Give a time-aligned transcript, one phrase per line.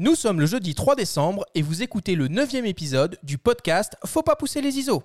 [0.00, 4.22] Nous sommes le jeudi 3 décembre et vous écoutez le 9 épisode du podcast Faut
[4.22, 5.02] pas pousser les ISO.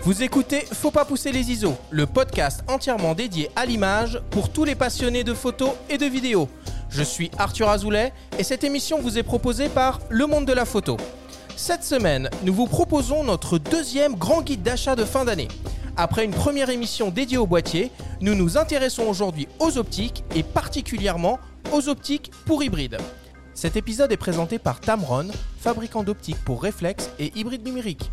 [0.00, 4.64] Vous écoutez Faut pas pousser les ISO, le podcast entièrement dédié à l'image pour tous
[4.64, 6.50] les passionnés de photos et de vidéos.
[6.90, 10.66] Je suis Arthur Azoulay et cette émission vous est proposée par Le Monde de la
[10.66, 10.98] Photo.
[11.56, 15.48] Cette semaine, nous vous proposons notre deuxième grand guide d'achat de fin d'année.
[15.98, 17.90] Après une première émission dédiée au boîtier,
[18.20, 21.38] nous nous intéressons aujourd'hui aux optiques et particulièrement
[21.72, 22.98] aux optiques pour hybrides.
[23.54, 25.28] Cet épisode est présenté par Tamron,
[25.58, 28.10] fabricant d'optiques pour réflexes et hybrides numériques.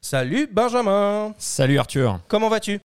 [0.00, 2.80] Salut Benjamin Salut Arthur Comment vas-tu?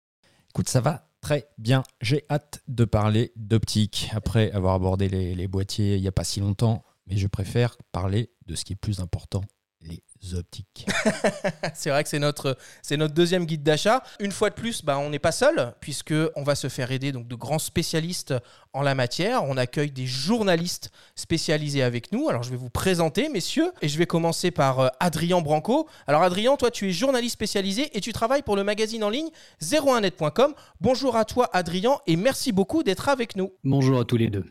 [0.50, 1.84] Écoute, ça va très bien.
[2.00, 6.24] J'ai hâte de parler d'optique après avoir abordé les, les boîtiers il n'y a pas
[6.24, 9.42] si longtemps, mais je préfère parler de ce qui est plus important,
[9.82, 10.02] les
[10.34, 10.86] optiques.
[11.74, 14.02] c'est vrai que c'est notre, c'est notre deuxième guide d'achat.
[14.20, 17.12] Une fois de plus, bah, on n'est pas seul, puisque on va se faire aider
[17.12, 18.34] donc, de grands spécialistes
[18.72, 19.44] en la matière.
[19.44, 22.28] On accueille des journalistes spécialisés avec nous.
[22.28, 25.88] Alors je vais vous présenter, messieurs, et je vais commencer par euh, Adrien Branco.
[26.06, 29.28] Alors Adrien, toi tu es journaliste spécialisé et tu travailles pour le magazine en ligne
[29.62, 30.54] 01net.com.
[30.80, 33.52] Bonjour à toi Adrien et merci beaucoup d'être avec nous.
[33.64, 34.44] Bonjour à tous les deux.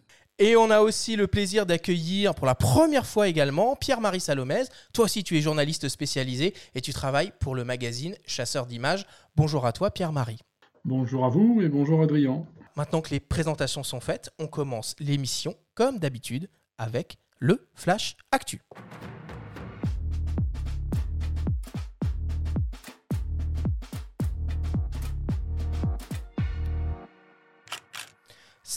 [0.44, 4.64] Et on a aussi le plaisir d'accueillir pour la première fois également Pierre-Marie Salomez.
[4.92, 9.06] Toi aussi, tu es journaliste spécialisé et tu travailles pour le magazine Chasseur d'images.
[9.36, 10.40] Bonjour à toi, Pierre-Marie.
[10.84, 12.44] Bonjour à vous et bonjour Adrien.
[12.76, 18.62] Maintenant que les présentations sont faites, on commence l'émission comme d'habitude avec le Flash Actu.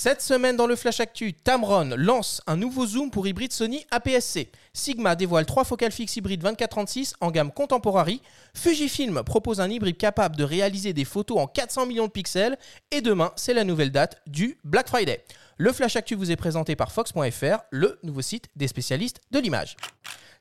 [0.05, 4.50] Cette semaine dans le Flash Actu, Tamron lance un nouveau zoom pour hybride Sony APS-C.
[4.74, 8.20] Sigma dévoile trois focales fixes hybrides 24-36 en gamme Contemporary.
[8.55, 12.58] Fujifilm propose un hybride capable de réaliser des photos en 400 millions de pixels.
[12.91, 15.25] Et demain, c'est la nouvelle date du Black Friday.
[15.56, 19.75] Le Flash Actu vous est présenté par Fox.fr, le nouveau site des spécialistes de l'image.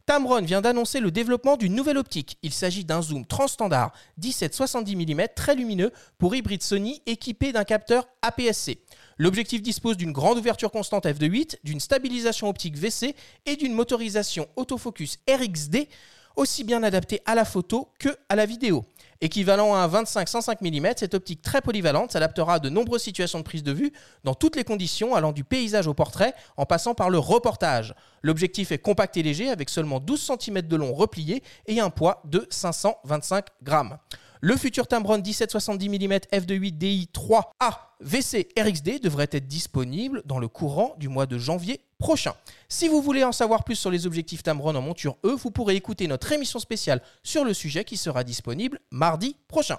[0.06, 2.38] Tamron vient d'annoncer le développement d'une nouvelle optique.
[2.44, 8.10] Il s'agit d'un zoom transstandard 17-70 mm très lumineux pour hybride Sony équipé d'un capteur
[8.22, 8.82] APS-C.
[9.18, 13.16] L'objectif dispose d'une grande ouverture constante f2.8, d'une stabilisation optique VC
[13.46, 15.88] et d'une motorisation autofocus RXD
[16.36, 18.86] aussi bien adaptée à la photo que à la vidéo.
[19.22, 23.44] Équivalent à un 25-105 mm, cette optique très polyvalente s'adaptera à de nombreuses situations de
[23.44, 23.94] prise de vue
[24.26, 27.96] dans toutes les conditions allant du paysage au portrait en passant par le reportage.
[28.22, 32.22] L'objectif est compact et léger avec seulement 12 cm de long replié et un poids
[32.26, 33.98] de 525 grammes.
[34.46, 40.50] Le futur Tamron 1770 mm f2.8 DI 3A VC RXD devrait être disponible dans le
[40.50, 42.34] courant du mois de janvier prochain.
[42.68, 45.78] Si vous voulez en savoir plus sur les objectifs Tamron en monture E, vous pourrez
[45.78, 49.78] écouter notre émission spéciale sur le sujet qui sera disponible mardi prochain.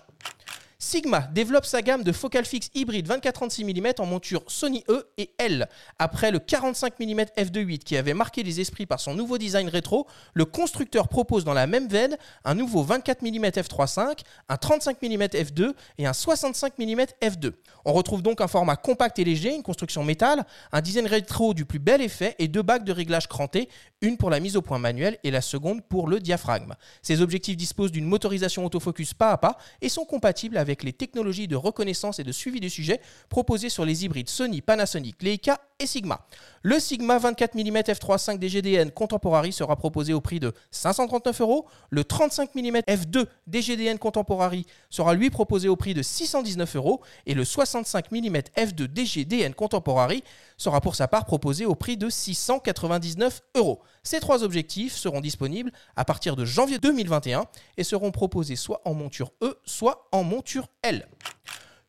[0.85, 5.31] Sigma développe sa gamme de focales fixes hybrides 24-36 mm en monture Sony E et
[5.39, 5.67] L.
[5.99, 10.07] Après le 45 mm f2.8 qui avait marqué les esprits par son nouveau design rétro,
[10.35, 14.19] le constructeur propose dans la même veine un nouveau 24 mm f3.5,
[14.51, 17.53] un 35 mm f2 et un 65 mm f2.
[17.87, 21.65] On retrouve donc un format compact et léger, une construction métal, un design rétro du
[21.65, 23.71] plus bel effet et deux bagues de réglage cranté,
[24.03, 26.75] une pour la mise au point manuelle et la seconde pour le diaphragme.
[27.01, 31.49] Ces objectifs disposent d'une motorisation autofocus pas à pas et sont compatibles avec les technologies
[31.49, 35.87] de reconnaissance et de suivi du sujet proposées sur les hybrides Sony, Panasonic, Leica et
[35.87, 36.25] Sigma.
[36.63, 41.67] Le Sigma 24 mm f3.5 DGDN Contemporary sera proposé au prix de 539 euros.
[41.91, 47.03] Le 35 mm f2 DGDN Contemporary sera lui proposé au prix de 619 euros.
[47.27, 50.23] Et le 65 mm f2 DGDN Contemporary
[50.57, 53.83] sera pour sa part proposé au prix de 699 euros.
[54.05, 57.47] Ces trois objectifs seront disponibles à partir de janvier 2021
[57.77, 61.09] et seront proposés soit en monture E, soit en monture L.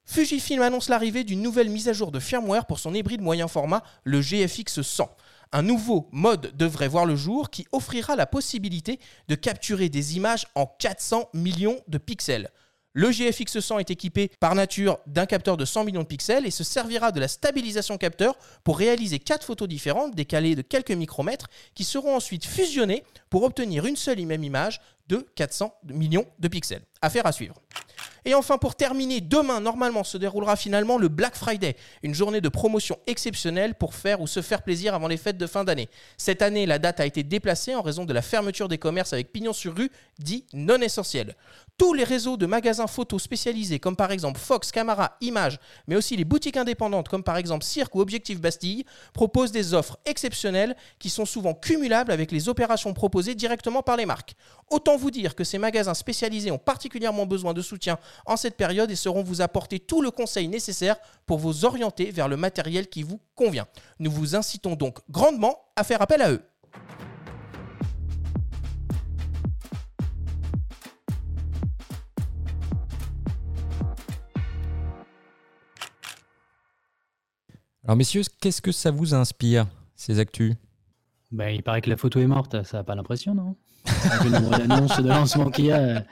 [0.05, 3.83] Fujifilm annonce l'arrivée d'une nouvelle mise à jour de firmware pour son hybride moyen format,
[4.03, 5.09] le GFX 100.
[5.51, 10.45] Un nouveau mode devrait voir le jour qui offrira la possibilité de capturer des images
[10.53, 12.51] en 400 millions de pixels.
[12.93, 16.51] Le GFX 100 est équipé par nature d'un capteur de 100 millions de pixels et
[16.51, 21.47] se servira de la stabilisation capteur pour réaliser quatre photos différentes décalées de quelques micromètres
[21.73, 24.79] qui seront ensuite fusionnées pour obtenir une seule et même image
[25.09, 26.84] de 400 millions de pixels.
[27.01, 27.55] Affaire à suivre.
[28.27, 32.49] Et enfin, pour terminer, demain, normalement, se déroulera finalement le Black Friday, une journée de
[32.49, 35.89] promotion exceptionnelle pour faire ou se faire plaisir avant les fêtes de fin d'année.
[36.17, 39.31] Cette année, la date a été déplacée en raison de la fermeture des commerces avec
[39.31, 41.35] pignon sur rue, dit non essentiel.
[41.77, 46.17] Tous les réseaux de magasins photos spécialisés, comme par exemple Fox, Camara, Image, mais aussi
[46.17, 51.11] les boutiques indépendantes, comme par exemple Cirque ou Objectif Bastille, proposent des offres exceptionnelles qui
[51.11, 54.33] sont souvent cumulables avec les opérations proposées directement par les marques.
[54.72, 58.91] Autant vous dire que ces magasins spécialisés ont particulièrement besoin de soutien en cette période
[58.91, 63.03] et sauront vous apporter tout le conseil nécessaire pour vous orienter vers le matériel qui
[63.03, 63.67] vous convient.
[64.00, 66.41] Nous vous incitons donc grandement à faire appel à eux.
[77.85, 80.56] Alors messieurs, qu'est-ce que ça vous inspire, ces actus?
[81.32, 83.56] Ben, Il paraît que la photo est morte, ça n'a pas l'impression, non?
[84.11, 86.03] Avec le nombre d'annonces de lancement qu'il y a.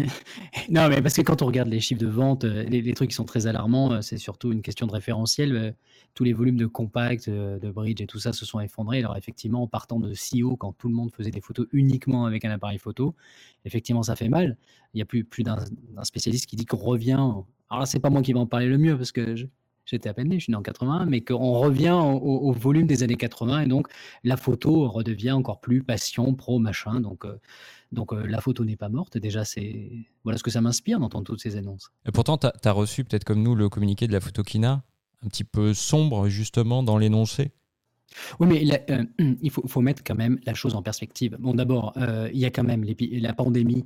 [0.00, 0.04] Euh.
[0.70, 3.16] non, mais parce que quand on regarde les chiffres de vente, euh, les, trucs qui
[3.16, 5.74] sont très alarmants, euh, c'est surtout une question de référentiel.
[6.14, 8.98] Tous les volumes de compact, de bridge et tout ça se sont effondrés.
[8.98, 12.26] Alors effectivement, en partant de si haut, quand tout le monde faisait des photos uniquement
[12.26, 13.14] avec un appareil photo,
[13.64, 14.56] effectivement, ça fait mal.
[14.92, 15.56] Il y a plus, plus d'un
[16.02, 17.12] spécialiste qui dit qu'on revient.
[17.12, 19.48] Alors là, c'est pas moi qui vais en parler le mieux parce que
[19.84, 23.02] j'étais à peine né, je suis né en 81, mais qu'on revient au, volume des
[23.02, 23.88] années 80 et donc
[24.24, 27.00] la photo redevient encore plus passion, pro, machin.
[27.00, 27.38] Donc, euh,
[27.90, 29.18] donc euh, la photo n'est pas morte.
[29.18, 29.90] Déjà, c'est
[30.24, 31.92] voilà ce que ça m'inspire d'entendre toutes ces annonces.
[32.06, 34.84] Et pourtant, tu as, reçu peut-être comme nous le communiqué de la photokina,
[35.24, 37.52] un petit peu sombre justement dans l'énoncé?
[38.38, 39.04] Oui, mais euh,
[39.42, 41.36] il faut, faut, mettre quand même la chose en perspective.
[41.40, 41.94] Bon, d'abord,
[42.32, 43.84] il y a quand même la pandémie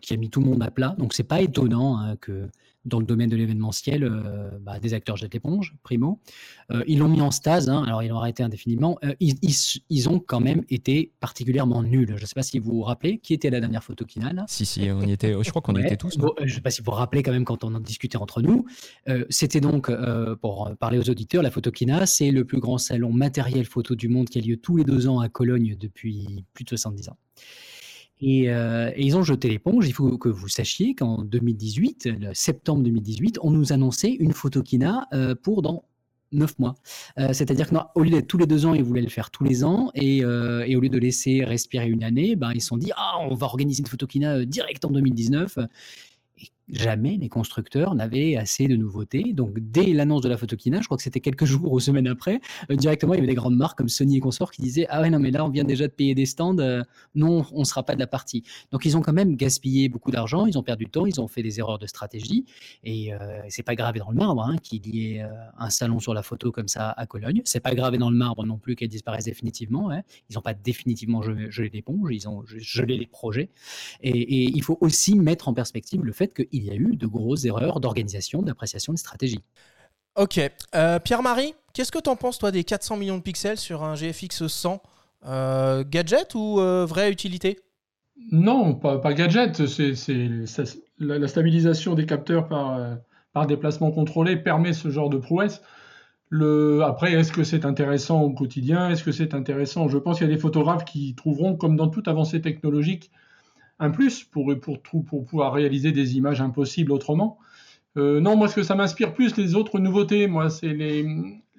[0.00, 0.94] qui a mis tout le monde à plat.
[0.98, 2.48] Donc, c'est pas étonnant hein, que
[2.84, 6.20] dans le domaine de l'événementiel, euh, bah, des acteurs jettent l'éponge, primo.
[6.70, 8.98] Euh, ils l'ont mis en stase, hein, alors ils l'ont arrêté indéfiniment.
[9.04, 12.14] Euh, ils, ont quand même été particulièrement nuls.
[12.16, 14.66] Je ne sais pas si vous vous rappelez, qui était la dernière photo finale Si,
[14.66, 16.16] si, on y était, je crois qu'on y était tous.
[16.38, 18.42] je ne sais pas si vous vous rappelez quand même quand on en discutait entre
[18.42, 18.66] nous.
[19.30, 19.90] C'était donc,
[20.40, 24.28] pour parler aux auditeurs, la Photokina, c'est le plus grand salon matériel photo du monde
[24.28, 27.16] qui a lieu tous les deux ans à Cologne depuis plus de 70 ans.
[28.22, 29.86] Euh, et, ils ont jeté l'éponge.
[29.86, 35.06] Il faut que vous sachiez qu'en 2018, le septembre 2018, on nous annonçait une photokina
[35.12, 35.84] euh, pour dans
[36.32, 36.74] neuf mois.
[37.18, 39.62] Euh, c'est-à-dire qu'au lieu d'être tous les deux ans, ils voulaient le faire tous les
[39.62, 39.90] ans.
[39.94, 43.34] Et, au lieu de laisser respirer une année, ben, ils se sont dit Ah, on
[43.34, 45.58] va organiser une photokina direct en 2019
[46.68, 49.32] jamais les constructeurs n'avaient assez de nouveautés.
[49.32, 52.40] Donc, dès l'annonce de la photokina, je crois que c'était quelques jours ou semaines après,
[52.70, 55.02] euh, directement, il y avait des grandes marques comme Sony et consorts qui disaient Ah
[55.02, 56.82] ouais, non, mais là, on vient déjà de payer des stands, euh,
[57.14, 58.42] non, on ne sera pas de la partie.
[58.72, 61.28] Donc, ils ont quand même gaspillé beaucoup d'argent, ils ont perdu du temps, ils ont
[61.28, 62.46] fait des erreurs de stratégie.
[62.82, 65.24] Et euh, c'est pas gravé dans le marbre hein, qu'il y ait
[65.56, 67.42] un salon sur la photo comme ça à Cologne.
[67.44, 69.90] C'est pas gravé dans le marbre non plus qu'elle disparaisse définitivement.
[69.90, 70.02] Hein.
[70.30, 73.50] Ils n'ont pas définitivement gelé l'éponge, ils ont gelé les projets.
[74.02, 77.44] Et, il faut aussi mettre en perspective le fait qu'il y a eu de grosses
[77.44, 79.42] erreurs d'organisation, d'appréciation de stratégie.
[80.16, 80.40] Ok.
[80.74, 83.94] Euh, Pierre-Marie, qu'est-ce que tu en penses, toi, des 400 millions de pixels sur un
[83.94, 84.80] GFX 100
[85.26, 87.58] euh, Gadget ou euh, vraie utilité?
[88.30, 89.66] Non, pas, gadget.
[89.66, 89.94] C'est,
[90.98, 92.78] la, stabilisation des capteurs par,
[93.32, 95.62] par déplacement contrôlé permet ce genre de prouesse.
[96.28, 98.88] Le, après, est-ce que c'est intéressant au quotidien?
[98.88, 99.88] Est-ce que c'est intéressant?
[99.88, 103.10] Je pense qu'il y a des photographes qui trouveront, comme dans toute avancée technologique,
[103.78, 107.38] un plus pour, pour, pour pouvoir réaliser des images impossibles autrement.
[107.96, 111.06] Euh, non, moi, ce que ça m'inspire plus, les autres nouveautés, moi, c'est les,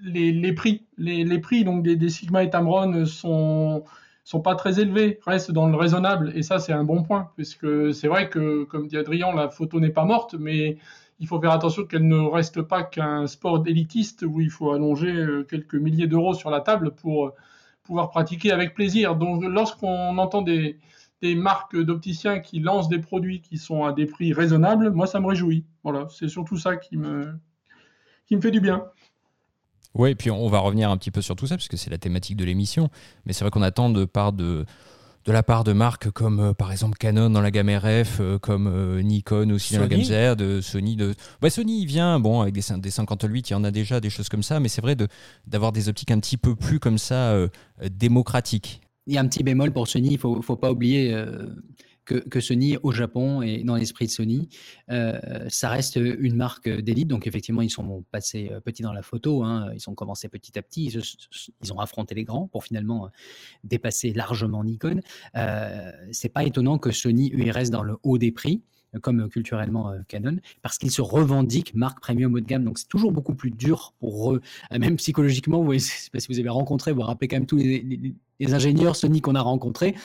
[0.02, 0.86] les, prix.
[0.98, 3.84] Les, prix donc des, Sigma et Tamron sont
[4.26, 7.94] sont pas très élevés, restent dans le raisonnable, et ça, c'est un bon point, puisque
[7.94, 10.78] c'est vrai que, comme dit Adrien, la photo n'est pas morte, mais
[11.20, 15.12] il faut faire attention qu'elle ne reste pas qu'un sport élitiste où il faut allonger
[15.12, 17.34] euh, quelques milliers d'euros sur la table pour
[17.84, 19.16] pouvoir pratiquer avec plaisir.
[19.16, 20.80] Donc, lorsqu'on entend des,
[21.26, 25.20] des marques d'opticiens qui lancent des produits qui sont à des prix raisonnables, moi ça
[25.20, 25.66] me réjouit.
[25.84, 27.34] Voilà, c'est surtout ça qui me,
[28.28, 28.86] qui me fait du bien.
[29.96, 31.98] Oui, et puis on va revenir un petit peu sur tout ça, puisque c'est la
[31.98, 32.90] thématique de l'émission.
[33.26, 34.66] Mais c'est vrai qu'on attend de part de,
[35.26, 38.38] de la part de marques comme euh, par exemple Canon dans la gamme RF, euh,
[38.38, 40.96] comme euh, Nikon aussi dans la gamme Z, de Sony.
[40.96, 41.16] De...
[41.42, 44.12] Ouais, Sony il vient, bon, avec des, des 58, il y en a déjà des
[44.12, 44.96] choses comme ça, mais c'est vrai
[45.48, 47.34] d'avoir des optiques un petit peu plus comme ça
[47.90, 51.48] démocratiques il y a un petit bémol pour Sony, il ne faut, pas oublier euh,
[52.06, 54.50] que, Sony au Japon et dans l'esprit de Sony,
[54.92, 55.20] euh,
[55.50, 57.08] ça reste une marque d'élite.
[57.08, 59.72] Donc effectivement, ils sont passés euh, petits dans la photo, hein.
[59.76, 63.10] ils ont commencé petit à petit, ils, ont affronté les grands pour finalement
[63.64, 65.02] dépasser largement Nikon.
[65.36, 68.62] Euh, c'est pas étonnant que Sony reste dans le haut des prix
[69.02, 72.64] comme culturellement Canon, parce qu'ils se revendiquent marque premium haut de gamme.
[72.64, 75.58] Donc c'est toujours beaucoup plus dur pour eux, même psychologiquement.
[75.58, 78.16] Vous voyez, sais pas si vous avez rencontré, vous vous rappelez quand même tous les
[78.42, 79.96] ingénieurs Sony qu'on a rencontrés,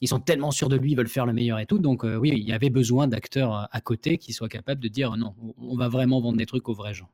[0.00, 1.78] ils sont tellement sûrs de lui, ils veulent faire le meilleur et tout.
[1.78, 4.88] Donc euh, oui, il y avait besoin d'acteurs euh, à côté qui soient capables de
[4.88, 7.08] dire non, on va vraiment vendre des trucs aux vrais gens.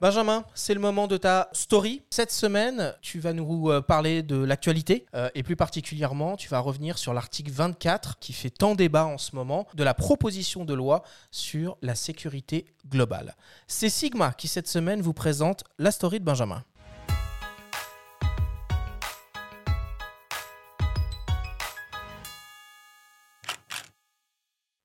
[0.00, 2.02] Benjamin, c'est le moment de ta story.
[2.10, 6.98] Cette semaine, tu vas nous euh, parler de l'actualité et plus particulièrement, tu vas revenir
[6.98, 11.04] sur l'article 24 qui fait tant débat en ce moment de la proposition de loi
[11.30, 13.34] sur la sécurité globale.
[13.66, 16.64] C'est Sigma qui cette semaine vous présente la story de Benjamin.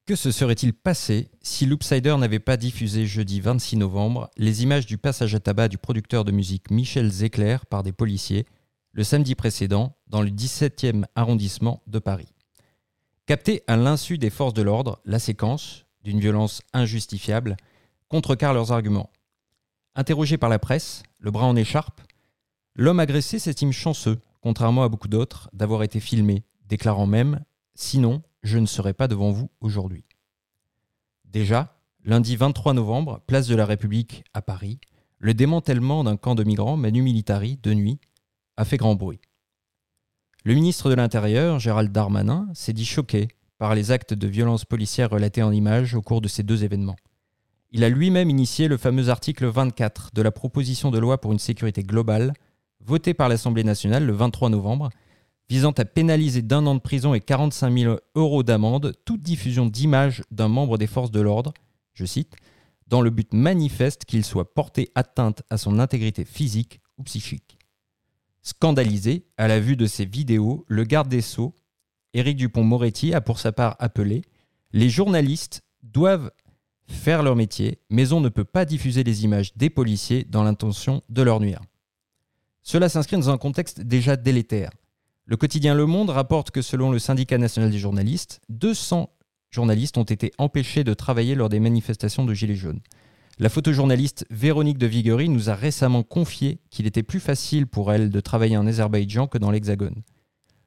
[0.10, 4.98] Que se serait-il passé si Loopsider n'avait pas diffusé jeudi 26 novembre les images du
[4.98, 8.48] passage à tabac du producteur de musique Michel Zecler par des policiers
[8.92, 12.34] le samedi précédent dans le 17e arrondissement de Paris?
[13.28, 17.56] Captée à l'insu des forces de l'ordre, la séquence, d'une violence injustifiable,
[18.08, 19.12] contrecarre leurs arguments.
[19.94, 22.02] Interrogé par la presse, le bras en écharpe,
[22.74, 28.58] l'homme agressé s'estime chanceux, contrairement à beaucoup d'autres, d'avoir été filmé, déclarant même Sinon, je
[28.58, 30.06] ne serai pas devant vous aujourd'hui.
[31.26, 34.80] Déjà, lundi 23 novembre, place de la République à Paris,
[35.18, 38.00] le démantèlement d'un camp de migrants Manu Militari de nuit
[38.58, 39.20] a fait grand bruit.
[40.46, 43.28] Le ministre de l'Intérieur, Gérald Darmanin, s'est dit choqué
[43.58, 46.96] par les actes de violence policière relatés en images au cours de ces deux événements.
[47.72, 51.40] Il a lui-même initié le fameux article 24 de la proposition de loi pour une
[51.40, 52.34] sécurité globale,
[52.80, 54.90] votée par l'Assemblée nationale le 23 novembre,
[55.50, 60.24] visant à pénaliser d'un an de prison et 45 000 euros d'amende toute diffusion d'images
[60.32, 61.54] d'un membre des forces de l'ordre,
[61.94, 62.36] je cite,
[62.88, 67.58] dans le but manifeste qu'il soit porté atteinte à son intégrité physique ou psychique.
[68.42, 71.56] Scandalisé à la vue de ces vidéos, le garde des Sceaux,
[72.14, 74.24] Éric Dupont-Moretti, a pour sa part appelé
[74.72, 76.32] Les journalistes doivent
[76.88, 81.04] faire leur métier, mais on ne peut pas diffuser les images des policiers dans l'intention
[81.10, 81.62] de leur nuire.
[82.64, 84.72] Cela s'inscrit dans un contexte déjà délétère.
[85.30, 89.12] Le quotidien Le Monde rapporte que selon le syndicat national des journalistes, 200
[89.52, 92.80] journalistes ont été empêchés de travailler lors des manifestations de Gilets jaunes.
[93.38, 98.10] La photojournaliste Véronique de Viguerie nous a récemment confié qu'il était plus facile pour elle
[98.10, 100.02] de travailler en Azerbaïdjan que dans l'Hexagone.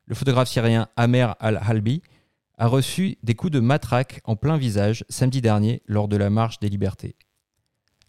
[0.07, 2.01] Le photographe syrien Amer Al-Halbi
[2.57, 6.61] a reçu des coups de matraque en plein visage samedi dernier lors de la marche
[6.61, 7.17] des libertés.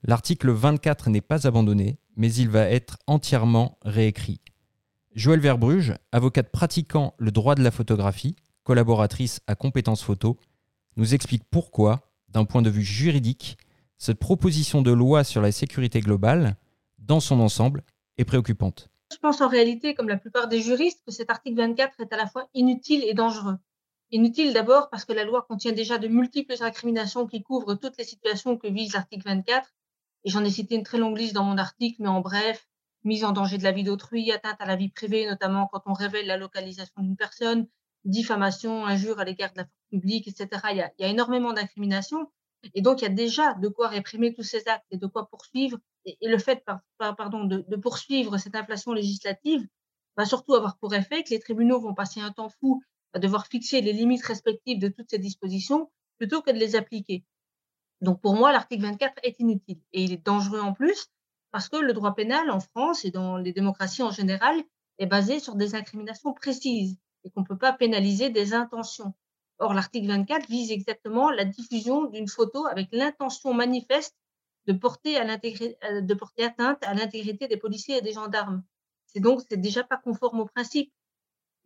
[0.03, 4.42] L'article 24 n'est pas abandonné, mais il va être entièrement réécrit.
[5.15, 10.38] Joël Verbruge, avocate pratiquant le droit de la photographie, collaboratrice à compétences photo,
[10.96, 13.58] nous explique pourquoi, d'un point de vue juridique,
[14.00, 16.55] cette proposition de loi sur la sécurité globale,
[16.98, 17.84] dans son ensemble,
[18.17, 18.89] est préoccupante.
[19.12, 22.17] Je pense en réalité, comme la plupart des juristes, que cet article 24 est à
[22.17, 23.58] la fois inutile et dangereux.
[24.10, 28.03] Inutile d'abord parce que la loi contient déjà de multiples incriminations qui couvrent toutes les
[28.03, 29.70] situations que vise l'article 24.
[30.24, 32.67] Et j'en ai cité une très longue liste dans mon article, mais en bref,
[33.03, 35.93] mise en danger de la vie d'autrui, atteinte à la vie privée, notamment quand on
[35.93, 37.67] révèle la localisation d'une personne,
[38.05, 40.62] diffamation, injure à l'égard de la force publique, etc.
[40.72, 42.31] Il y a, énormément d'incriminations.
[42.74, 45.27] Et donc, il y a déjà de quoi réprimer tous ces actes et de quoi
[45.27, 45.77] poursuivre.
[46.05, 49.65] Et, le fait de, poursuivre cette inflation législative
[50.15, 52.81] va surtout avoir pour effet que les tribunaux vont passer un temps fou
[53.13, 57.25] à devoir fixer les limites respectives de toutes ces dispositions plutôt que de les appliquer.
[58.01, 61.10] Donc, pour moi, l'article 24 est inutile et il est dangereux en plus
[61.53, 64.63] parce que le droit pénal en France et dans les démocraties en général
[64.98, 69.13] est basé sur des incriminations précises et qu'on ne peut pas pénaliser des intentions.
[69.60, 74.15] Or, l'article 24 vise exactement la diffusion d'une photo avec l'intention manifeste
[74.65, 78.63] de porter, à euh, de porter atteinte à l'intégrité des policiers et des gendarmes.
[79.05, 80.91] C'est donc déjà pas conforme au principe.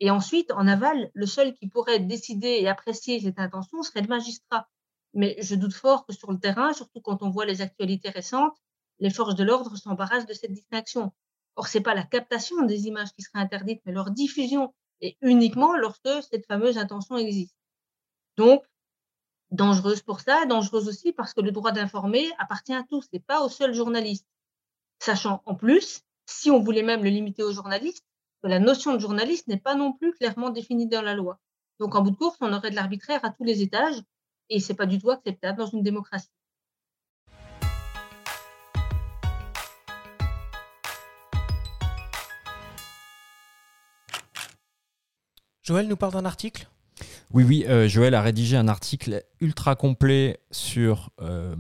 [0.02, 4.10] Et ensuite, en aval, le seul qui pourrait décider et apprécier cette intention serait le
[4.10, 4.68] magistrat.
[5.14, 8.58] Mais je doute fort que sur le terrain, surtout quand on voit les actualités récentes,
[9.00, 11.12] les forces de l'ordre s'embarrassent de cette distinction.
[11.56, 15.76] Or, c'est pas la captation des images qui serait interdite, mais leur diffusion, et uniquement
[15.76, 17.56] lorsque cette fameuse intention existe.
[18.38, 18.64] Donc,
[19.52, 23.42] dangereuse pour ça, dangereuse aussi parce que le droit d'informer appartient à tous et pas
[23.42, 24.28] aux seuls journalistes.
[25.00, 28.06] Sachant en plus, si on voulait même le limiter aux journalistes,
[28.44, 31.40] que la notion de journaliste n'est pas non plus clairement définie dans la loi.
[31.80, 34.02] Donc, en bout de course, on aurait de l'arbitraire à tous les étages
[34.50, 36.30] et c'est pas du tout acceptable dans une démocratie.
[45.68, 46.70] Joël nous parle d'un article?
[47.34, 51.58] Oui, oui, euh, Joël a rédigé un article ultra complet sur euh,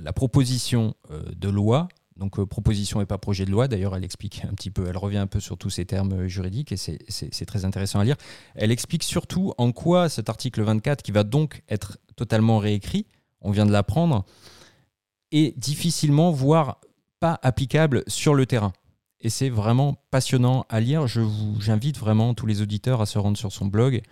[0.00, 1.88] la proposition euh, de loi.
[2.16, 3.68] Donc proposition et pas projet de loi.
[3.68, 6.72] D'ailleurs, elle explique un petit peu, elle revient un peu sur tous ces termes juridiques
[6.72, 8.16] et c'est très intéressant à lire.
[8.54, 13.06] Elle explique surtout en quoi cet article 24, qui va donc être totalement réécrit,
[13.42, 14.24] on vient de l'apprendre,
[15.30, 16.80] est difficilement, voire
[17.20, 18.72] pas applicable sur le terrain
[19.22, 21.06] et c'est vraiment passionnant à lire.
[21.06, 24.02] Je vous, j'invite vraiment tous les auditeurs à se rendre sur son blog,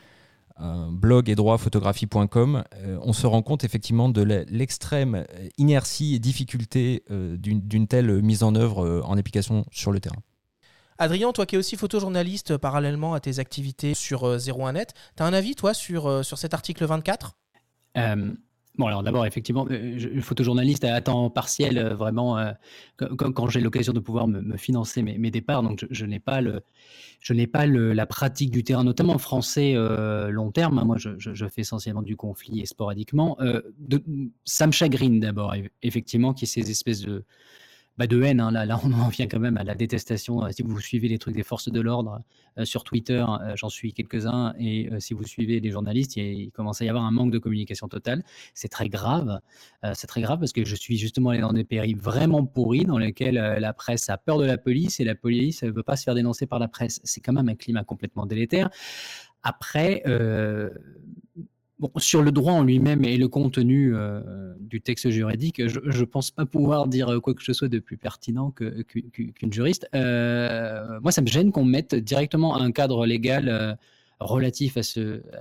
[0.60, 2.64] euh, blog et droitphotographie.com.
[2.76, 5.24] Euh, on se rend compte effectivement de l'extrême
[5.58, 10.22] inertie et difficulté euh, d'une, telle mise en œuvre en application sur le terrain.
[10.98, 15.32] Adrien, toi qui es aussi photojournaliste parallèlement à tes activités sur 01net, tu as un
[15.32, 17.36] avis toi sur, sur cet article 24
[18.80, 22.52] Bon, alors d'abord, effectivement, euh, photojournaliste à temps partiel, euh, vraiment, euh,
[22.96, 26.62] quand, j'ai l'occasion de pouvoir me, financer mes, départs, donc je, n'ai pas, le,
[27.20, 29.74] je n'ai pas la pratique du terrain, notamment français
[30.30, 30.82] long terme.
[30.82, 33.36] Moi, je, fais essentiellement du conflit et sporadiquement.
[34.46, 37.26] ça me chagrine d'abord, effectivement, qu'il y ait ces espèces de,
[38.00, 38.40] bah, de haine.
[38.40, 38.50] Hein.
[38.50, 40.42] Là, on en vient quand même à la détestation.
[40.42, 42.22] Euh, si vous suivez les trucs des forces de l'ordre
[42.56, 46.80] euh, sur Twitter, euh, j'en suis quelques-uns, et si vous suivez les journalistes, il, commence
[46.80, 48.24] à y avoir un manque de communication totale.
[48.54, 49.40] C'est très grave.
[49.92, 52.96] c'est très grave parce que je suis justement allé dans des pays vraiment pourris dans
[52.96, 56.04] lesquels la presse a peur de la police et la police ne veut pas se
[56.04, 57.00] faire dénoncer par la presse.
[57.04, 58.70] C'est quand même un climat complètement délétère.
[59.42, 60.02] Après,
[61.98, 66.30] sur le droit en lui-même et le contenu euh, du texte juridique, je ne pense
[66.30, 69.88] pas pouvoir dire quoi que ce soit de plus pertinent qu'une juriste.
[69.94, 73.74] Euh, moi, ça me gêne qu'on mette directement un cadre légal euh,
[74.20, 74.82] relatif à,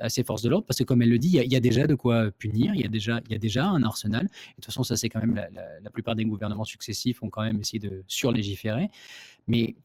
[0.09, 1.95] ces forces de l'ordre, parce que comme elle le dit, il y, a déjà de
[1.95, 4.23] quoi punir, il y, a déjà, y a déjà un arsenal.
[4.23, 5.49] Et de toute façon, ça c'est quand même la,
[5.83, 8.89] la, plupart des gouvernements successifs ont quand même essayé de surlégiférer.
[9.47, 9.75] Mais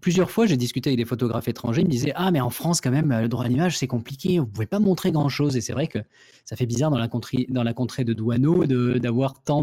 [0.00, 1.82] plusieurs fois, j'ai discuté avec des photographes étrangers.
[1.82, 4.38] Ils me disaient Ah, mais en France, quand même, le droit à l'image, c'est compliqué.
[4.38, 5.56] Vous ne pouvez pas montrer grand-chose.
[5.56, 5.98] Et c'est vrai que
[6.44, 8.66] ça fait bizarre dans la contrée, dans la de Douaneau
[8.98, 9.62] d'avoir tant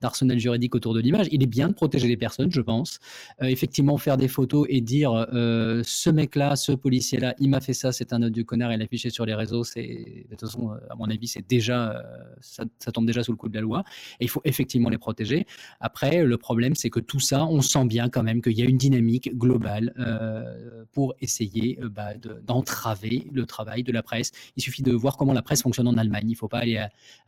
[0.00, 1.28] d'arsenal juridique autour de l'image.
[1.32, 2.98] Il est bien de protéger les personnes, je pense.
[3.42, 7.72] Euh, effectivement, faire des photos et dire euh, Ce mec-là, ce policier-là, il m'a fait
[7.72, 10.76] ça, c'est un odieux connard, et l'afficher sur les réseaux, c'est de toute façon, euh,
[10.90, 12.02] à mon avis, c'est déjà,
[12.40, 13.84] ça, tombe déjà sous le coup de la loi.
[14.20, 15.46] Et il faut effectivement les protéger.
[15.80, 18.66] Après, le problème, c'est que tout ça, on sent bien quand même qu'il y a
[18.66, 24.32] une dynamique globale euh, pour essayer euh, bah, d'entraver le travail de la presse.
[24.56, 26.24] Il suffit de voir comment la presse fonctionne en Allemagne.
[26.26, 26.76] Il ne faut pas aller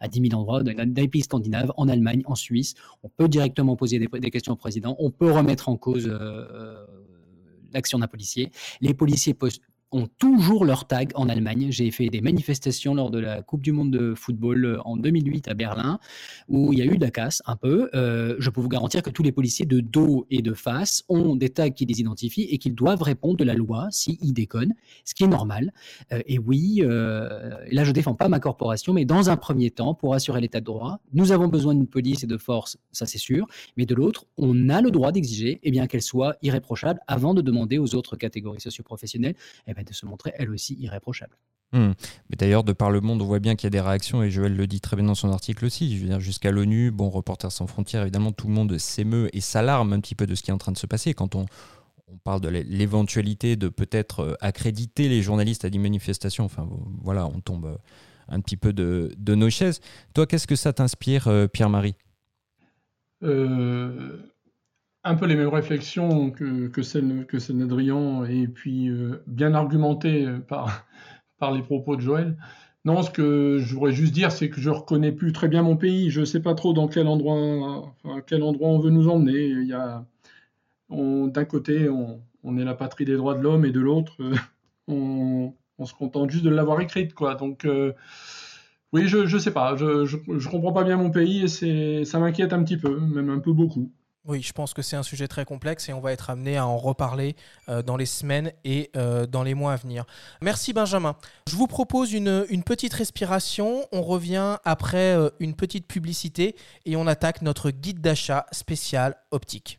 [0.00, 2.74] à, 10 000 endroits, dans les pays scandinaves, en Allemagne, en Suisse.
[3.02, 4.96] On peut directement poser des, questions au président.
[4.98, 6.84] On peut remettre en cause euh,
[7.72, 8.50] l'action d'un policier.
[8.80, 9.34] Les policiers
[9.92, 11.68] ont toujours leur tag en Allemagne.
[11.70, 15.48] J'ai fait des manifestations lors de la Coupe du Monde de football euh, en 2008
[15.48, 15.98] à Berlin,
[16.48, 17.88] où il y a eu de la casse un peu.
[17.94, 21.36] Euh, je peux vous garantir que tous les policiers de dos et de face ont
[21.36, 24.74] des tags qui les identifient et qu'ils doivent répondre de la loi s'ils déconnent,
[25.04, 25.72] ce qui est normal.
[26.12, 30.14] Euh, et oui, là je défends pas ma corporation, mais dans un premier temps, pour
[30.14, 33.46] assurer l'état de droit, nous avons besoin d'une police et de force, ça c'est sûr,
[33.76, 37.78] mais de l'autre, on a le droit d'exiger eh qu'elle soit irréprochable avant de demander
[37.78, 41.36] aux autres catégories socioprofessionnelles eh de se montrer elle aussi irréprochable.
[41.72, 41.92] Hmm.
[42.30, 44.30] Mais d'ailleurs, de par le monde, on voit bien qu'il y a des réactions, et
[44.30, 45.96] Joël le dit très bien dans son article aussi.
[45.96, 49.40] Je veux dire, jusqu'à l'ONU, bon, Reporters sans frontières, évidemment, tout le monde s'émeut et
[49.40, 51.12] s'alarme un petit peu de ce qui est en train de se passer.
[51.12, 51.46] Quand on,
[52.06, 56.68] on parle de l'éventualité de peut-être euh, accréditer les journalistes à des manifestations, enfin
[57.02, 57.76] voilà, on tombe euh,
[58.28, 59.80] un petit peu de, de nos chaises.
[60.14, 61.96] Toi, qu'est-ce que ça t'inspire, euh, Pierre-Marie?
[65.06, 69.54] Un peu les mêmes réflexions que, que celles que celle d'Adrien et puis euh, bien
[69.54, 70.38] argumentées euh,
[71.38, 72.36] par, les propos de Joël.
[72.84, 75.76] Non, ce que je voudrais juste dire, c'est que je reconnais plus très bien mon
[75.76, 76.10] pays.
[76.10, 79.46] Je ne sais pas trop dans quel endroit, on veut nous emmener.
[79.46, 80.04] Il y a,
[80.90, 84.16] d'un côté, on, est la patrie des droits de l'homme, et de l'autre,
[84.88, 87.34] euh, on, se contente juste de l'avoir écrite, quoi.
[87.34, 87.66] Donc,
[88.92, 89.76] oui, je ne sais pas.
[89.76, 93.40] Je, je, comprends pas bien mon pays et ça m'inquiète un petit peu, même un
[93.40, 93.90] peu beaucoup.
[94.28, 96.66] Oui, je pense que c'est un sujet très complexe et on va être amené à
[96.66, 97.36] en reparler
[97.68, 100.04] euh, dans les semaines et euh, dans les mois à venir.
[100.42, 101.16] Merci Benjamin.
[101.48, 103.86] Je vous propose une, petite respiration.
[103.92, 109.78] On revient après euh, une petite publicité et on attaque notre guide d'achat spécial optique.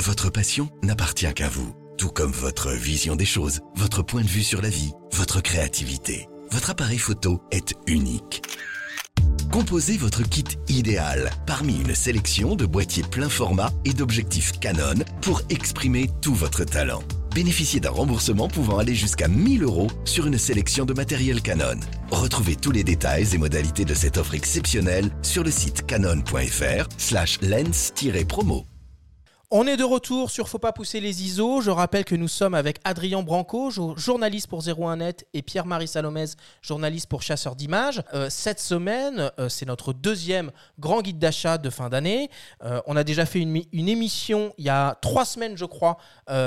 [0.00, 4.42] Votre passion n'appartient qu'à vous, tout comme votre vision des choses, votre point de vue
[4.42, 6.26] sur la vie, votre créativité.
[6.50, 8.42] Votre appareil photo est unique.
[9.50, 15.42] Composez votre kit idéal parmi une sélection de boîtiers plein format et d'objectifs Canon pour
[15.50, 17.02] exprimer tout votre talent.
[17.34, 21.80] Bénéficiez d'un remboursement pouvant aller jusqu'à 1000 euros sur une sélection de matériel Canon.
[22.10, 27.40] Retrouvez tous les détails et modalités de cette offre exceptionnelle sur le site canon.fr slash
[27.42, 28.66] lens-promo.
[29.50, 31.60] On est de retour sur Faut pas pousser les ISO.
[31.60, 36.26] Je rappelle que nous sommes avec Adrien Branco, journaliste pour 01net, et Pierre-Marie Salomez,
[36.62, 38.02] journaliste pour Chasseur d'images.
[38.14, 42.30] Euh, cette semaine, euh, c'est notre deuxième grand guide d'achat de fin d'année.
[42.64, 45.98] Euh, on a déjà fait une, émission il y a trois semaines, je crois,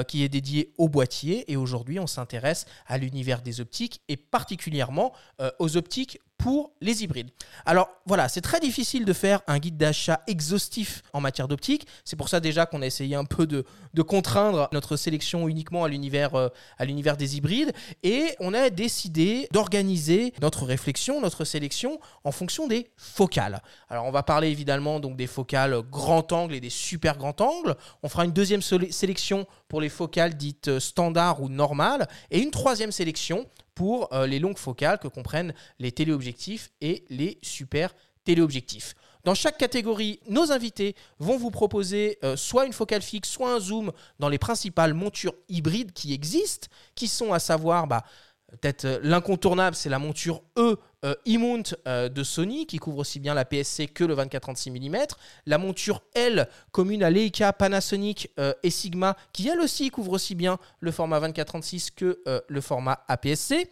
[0.07, 1.49] qui est dédiée aux boîtiers.
[1.51, 5.13] Et aujourd'hui, on s'intéresse à l'univers des optiques et particulièrement
[5.59, 7.29] aux optiques pour les hybrides.
[7.65, 11.87] Alors voilà, c'est très difficile de faire un guide d'achat exhaustif en matière d'optique.
[12.05, 13.65] C'est pour ça déjà qu'on a essayé un peu de,
[14.03, 17.73] contraindre notre sélection uniquement à l'univers euh, à l'univers des hybrides
[18.03, 23.61] et on a décidé d'organiser notre réflexion, notre sélection en fonction des focales.
[23.89, 27.75] Alors on va parler évidemment donc des focales grand angle et des super grand angle.
[28.03, 32.91] On fera une deuxième sélection pour les focales dites standard ou normales et une troisième
[32.91, 33.47] sélection
[33.77, 38.95] pour les longues focales que comprennent les téléobjectifs et les super téléobjectifs.
[39.23, 43.91] Dans chaque catégorie, nos invités vont vous proposer soit une focale fixe, soit un zoom
[44.17, 48.03] dans les principales montures hybrides qui existent, qui sont à savoir bah,
[48.51, 53.19] peut-être euh, l'incontournable, c'est la monture E euh, e-mount euh, de Sony qui couvre aussi
[53.19, 55.05] bien la PSC que le 24-36 mm.
[55.45, 58.31] La monture L commune à Leica, Panasonic
[58.63, 63.69] et Sigma qui elle aussi couvre aussi bien le format 24-36 que le format APS-C.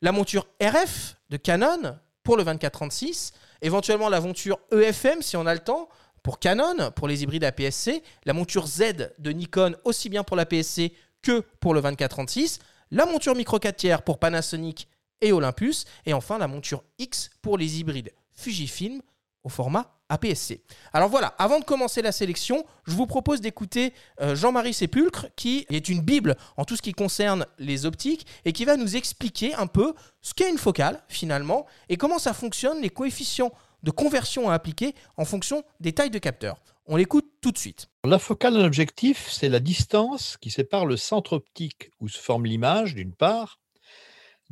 [0.00, 3.32] La monture RF de Canon pour le 24-36.
[3.60, 5.88] Éventuellement la monture EFM si on a le temps
[6.22, 8.02] pour Canon, pour les hybrides APS-C.
[8.24, 12.58] La monture Z de Nikon aussi bien pour la PSC que pour le 24-36
[12.92, 14.86] la monture micro 4 tiers pour Panasonic
[15.22, 19.00] et Olympus, et enfin la monture X pour les hybrides Fujifilm
[19.44, 20.62] au format APS-C.
[20.92, 25.66] Alors voilà, avant de commencer la sélection, je vous propose d'écouter euh, Jean-Marie Sépulcre, qui
[25.70, 29.54] est une bible en tout ce qui concerne les optiques, et qui va nous expliquer
[29.54, 34.50] un peu ce qu'est une focale finalement, et comment ça fonctionne, les coefficients de conversion
[34.50, 36.58] à appliquer en fonction des tailles de capteurs.
[36.86, 37.88] On l'écoute tout de suite.
[38.04, 42.44] La focale d'un objectif, c'est la distance qui sépare le centre optique où se forme
[42.44, 43.60] l'image, d'une part,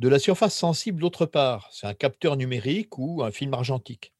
[0.01, 1.69] de la surface sensible, d'autre part.
[1.71, 4.15] C'est un capteur numérique ou un film argentique.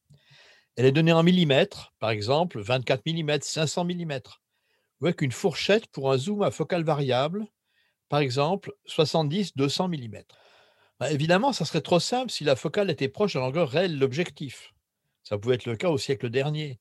[0.76, 4.20] Elle est donnée en millimètres, par exemple 24 mm, 500 mm,
[5.00, 7.48] ou avec une fourchette pour un zoom à focale variable,
[8.08, 10.22] par exemple 70-200 mm.
[11.00, 13.96] Ben, évidemment, ça serait trop simple si la focale était proche de la longueur réelle
[13.96, 14.72] de l'objectif.
[15.24, 16.78] Ça pouvait être le cas au siècle dernier.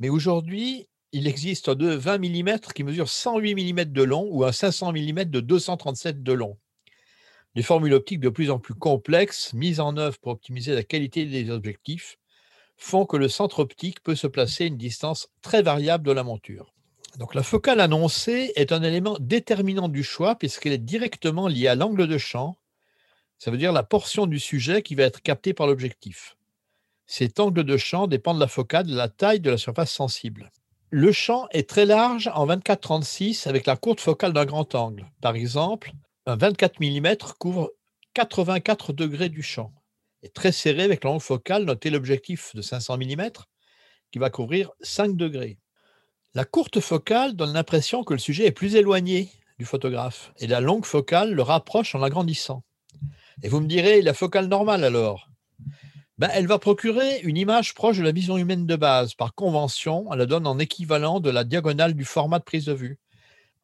[0.00, 4.44] Mais aujourd'hui, il existe un de 20 mm qui mesure 108 mm de long ou
[4.44, 6.58] un 500 mm de 237 de long.
[7.54, 11.24] Des formules optiques de plus en plus complexes, mises en œuvre pour optimiser la qualité
[11.26, 12.18] des objectifs,
[12.76, 16.24] font que le centre optique peut se placer à une distance très variable de la
[16.24, 16.72] monture.
[17.18, 21.76] Donc la focale annoncée est un élément déterminant du choix puisqu'elle est directement liée à
[21.76, 22.56] l'angle de champ,
[23.38, 26.36] ça veut dire la portion du sujet qui va être captée par l'objectif.
[27.06, 30.50] Cet angle de champ dépend de la focale, de la taille de la surface sensible.
[30.90, 35.10] Le champ est très large en 24-36 avec la courte focale d'un grand angle.
[35.20, 35.92] Par exemple,
[36.26, 37.72] un 24 mm couvre
[38.14, 39.72] 84 degrés du champ.
[40.22, 43.30] Et très serré avec la longue focale, notez l'objectif de 500 mm
[44.10, 45.58] qui va couvrir 5 degrés.
[46.32, 50.60] La courte focale donne l'impression que le sujet est plus éloigné du photographe et la
[50.60, 52.64] longue focale le rapproche en l'agrandissant.
[53.42, 55.28] Et vous me direz, la focale normale alors?
[56.16, 59.14] Ben, elle va procurer une image proche de la vision humaine de base.
[59.14, 62.72] Par convention, elle la donne en équivalent de la diagonale du format de prise de
[62.72, 62.98] vue.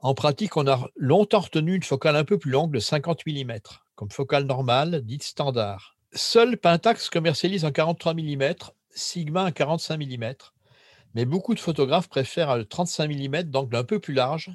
[0.02, 3.52] En pratique, on a longtemps retenu une focale un peu plus longue de 50 mm,
[3.96, 5.98] comme focale normale, dite standard.
[6.14, 8.54] Seul Pentax commercialise en 43 mm,
[8.94, 10.32] Sigma en 45 mm,
[11.14, 14.50] mais beaucoup de photographes préfèrent le 35 mm d'angle un peu plus large,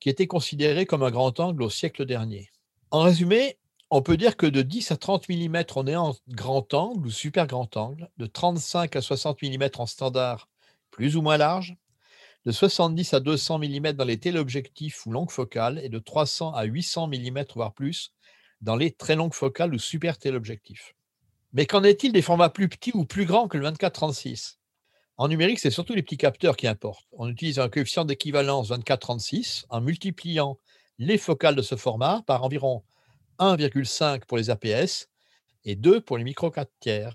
[0.00, 2.50] qui était considéré comme un grand angle au siècle dernier.
[2.90, 3.58] En résumé,
[3.90, 7.10] on peut dire que de 10 à 30 mm, on est en grand angle ou
[7.10, 10.48] super grand angle, de 35 à 60 mm en standard,
[10.90, 11.76] plus ou moins large,
[12.44, 16.64] de 70 à 200 mm dans les téléobjectifs ou longues focales et de 300 à
[16.64, 18.12] 800 mm voire plus
[18.60, 20.94] dans les très longues focales ou super téléobjectifs.
[21.52, 24.56] Mais qu'en est-il des formats plus petits ou plus grands que le 24-36
[25.16, 27.06] En numérique, c'est surtout les petits capteurs qui importent.
[27.12, 30.58] On utilise un coefficient d'équivalence 24-36 en multipliant
[30.98, 32.82] les focales de ce format par environ
[33.38, 35.08] 1,5 pour les APS
[35.64, 37.14] et 2 pour les micro 4 tiers.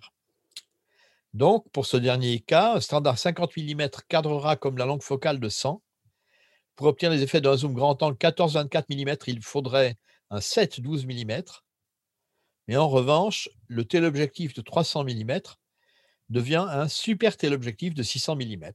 [1.34, 5.50] Donc, pour ce dernier cas, un standard 50 mm cadrera comme la longue focale de
[5.50, 5.82] 100.
[6.76, 9.98] Pour obtenir les effets d'un zoom grand angle 14-24 mm, il faudrait
[10.32, 11.44] un 7-12 mm.
[12.68, 15.40] Mais en revanche, le téléobjectif de 300 mm
[16.30, 18.72] devient un super téléobjectif de 600 mm.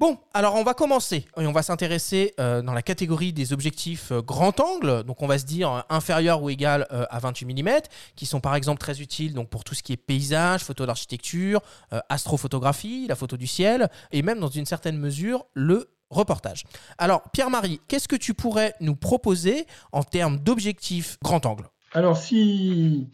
[0.00, 4.10] Bon, alors on va commencer et on va s'intéresser euh, dans la catégorie des objectifs
[4.10, 7.70] euh, grand angle, donc on va se dire euh, inférieur ou égal à 28 mm,
[8.16, 11.60] qui sont par exemple très utiles donc pour tout ce qui est paysage, photo d'architecture,
[12.08, 16.64] astrophotographie, la photo du ciel et même dans une certaine mesure le reportage.
[16.98, 21.68] Alors Pierre-Marie, qu'est-ce que tu pourrais nous proposer en termes d'objectifs grand angle?
[21.92, 23.08] Alors si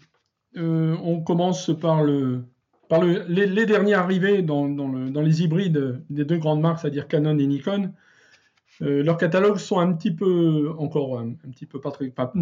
[0.57, 2.47] on commence par le,
[2.99, 4.67] les, derniers arrivés dans,
[5.23, 7.93] les hybrides des deux grandes marques, c'est-à-dire Canon et Nikon,
[8.83, 9.59] euh, leurs catalogues ne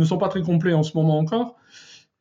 [0.04, 1.56] sont pas très complets en ce moment encore.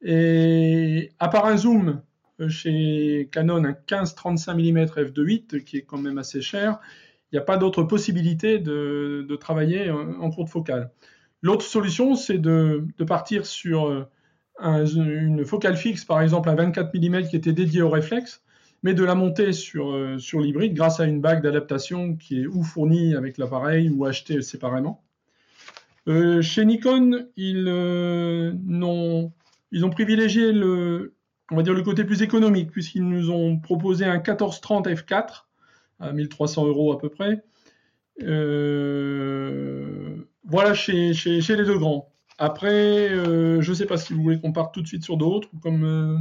[0.01, 2.01] Et à part un zoom
[2.41, 6.79] euh, chez Canon, un 15-35 mm f2.8 qui est quand même assez cher,
[7.31, 10.91] il n'y a pas d'autre possibilité de, travailler en, courte focale.
[11.41, 14.07] L'autre solution, c'est de, partir sur
[14.59, 18.43] une focale fixe, par exemple, à 24 mm qui était dédiée au réflexe,
[18.83, 22.47] mais de la monter sur, euh, sur l'hybride grâce à une bague d'adaptation qui est
[22.47, 25.03] ou fournie avec l'appareil ou achetée séparément.
[26.07, 28.53] Euh, chez Nikon, ils, euh,
[29.71, 31.15] ils ont privilégié le,
[31.51, 35.45] on va dire le côté plus économique, puisqu'ils nous ont proposé un 1430 f4
[35.99, 37.43] à 1300 euros à peu près.
[40.49, 42.09] Voilà chez, chez les deux grands.
[42.37, 45.17] Après, euh, je ne sais pas si vous voulez qu'on parte tout de suite sur
[45.17, 46.17] d'autres, ou comme euh,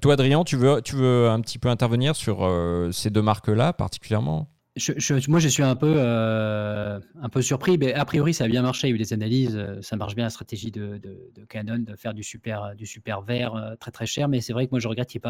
[0.00, 3.72] Toi, Adrien, tu veux, tu veux un petit peu intervenir sur euh, ces deux marques-là
[3.72, 4.50] particulièrement?
[4.76, 8.42] Je- je- moi, je suis un peu, euh, un peu surpris, mais a priori, ça
[8.42, 8.88] a bien marché.
[8.88, 11.78] Il y a eu des analyses, ça marche bien la stratégie de, de- de Canon
[11.78, 14.26] de faire du super, du super vert très très cher.
[14.28, 15.20] Mais c'est vrai que moi, je regrette qu'il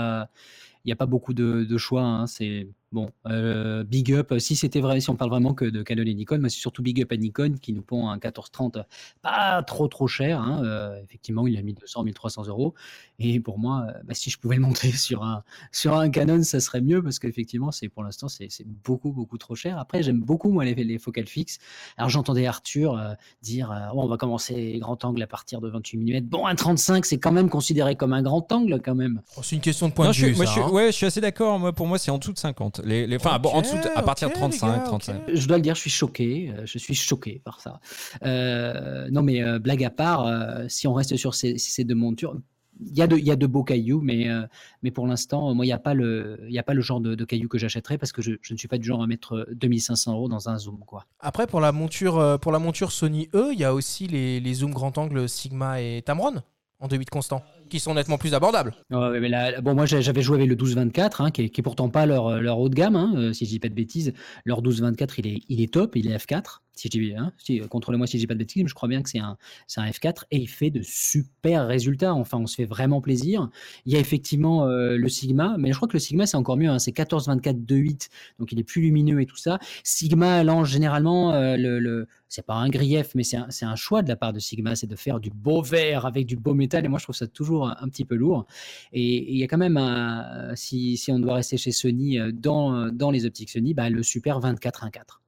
[0.87, 2.03] n'y a pas beaucoup de, de choix.
[2.05, 2.27] hein.
[2.27, 4.33] C'est bon, euh, big up.
[4.39, 6.83] Si c'était vrai, si on parle vraiment que de Canon et Nikon, moi, c'est surtout
[6.83, 8.79] big up à Nikon qui nous pond un 1430
[9.21, 10.41] pas trop trop cher.
[10.41, 10.63] hein.
[10.65, 12.75] Euh, effectivement, il a 1200, 1300 euros.
[13.19, 16.43] Et pour moi, euh, bah, si je pouvais le monter sur un, sur un Canon,
[16.43, 18.49] ça serait mieux parce qu'effectivement, c'est pour l'instant, c'est
[18.85, 19.79] beaucoup, beaucoup trop cher.
[19.79, 21.59] Après, j'aime beaucoup moi les, les focales fixes.
[21.97, 25.69] Alors, j'entendais Arthur euh, dire euh, Oh, on va commencer grand angle à partir de
[25.69, 26.21] 28 mm.
[26.27, 29.21] Bon, un 35, c'est quand même considéré comme un grand angle, quand même.
[29.37, 30.35] Oh, c'est une question de point Non, de vue.
[30.37, 30.71] moi, ça, je suis, hein.
[30.71, 31.59] ouais, je suis assez d'accord.
[31.59, 32.81] Moi, pour moi, c'est en dessous de 50.
[32.85, 34.85] Les, les- enfin, bon, en dessous, de- à partir de les 35, gars, ok.
[34.87, 35.23] 35.
[35.33, 36.53] Je dois le dire, je suis choqué.
[36.57, 37.81] euh, Je suis choqué par ça.
[38.25, 41.95] Euh, non, mais euh, blague à part, euh, si on reste sur ces, ces deux
[41.95, 42.37] montures,
[42.85, 44.43] il y, a de, il y a de beaux cailloux, mais, euh,
[44.83, 47.01] mais pour l'instant, moi, il n'y a, pas le- il y a pas le genre
[47.01, 49.07] de, de cailloux que j'achèterais parce que je, je ne suis pas du genre à
[49.07, 50.81] mettre 2500 euros dans un zoom.
[50.85, 51.07] Quoi.
[51.21, 54.55] Après, pour la monture, pour la monture Sony E, il y a aussi les, les
[54.55, 56.43] zooms grand angle Sigma et Tamron
[56.81, 58.75] en 2.8 constant, qui sont nettement plus abordables.
[58.91, 62.59] Bon, moi, j'avais joué avec le 12-24, hein, qui, qui est pourtant pas leur, leur
[62.59, 64.13] haut de gamme, hein, euh, si je dis pas de bêtises.
[64.45, 66.61] Leur 12-24, il est, il est top, il est F4.
[66.77, 68.89] Si je hein, si, euh, contrôlez-moi si je dis pas de bêtises, mais je crois
[68.89, 69.37] bien que c'est un,
[69.77, 72.15] un F4 et il fait de super résultats.
[72.15, 73.49] Enfin, on se fait vraiment plaisir.
[73.87, 76.57] Il y a effectivement euh, le Sigma, mais je crois que le Sigma, c'est encore
[76.57, 76.69] mieux.
[76.69, 78.09] hein, c'est 14-24 2.8,
[78.41, 79.59] donc il est plus lumineux et tout ça.
[79.85, 84.09] Sigma lance généralement euh, le, c'est pas un grief, mais c'est un, un choix de
[84.09, 86.85] la part de Sigma, c'est de faire du beau vert avec du beau métal.
[86.85, 88.47] Et moi, je trouve ça toujours un, petit peu lourd.
[88.93, 92.33] Et il y a quand même, un, si, si on doit rester chez Sony, euh,
[92.33, 95.21] dans, dans les optiques Sony, bah, le Super 24 1.4.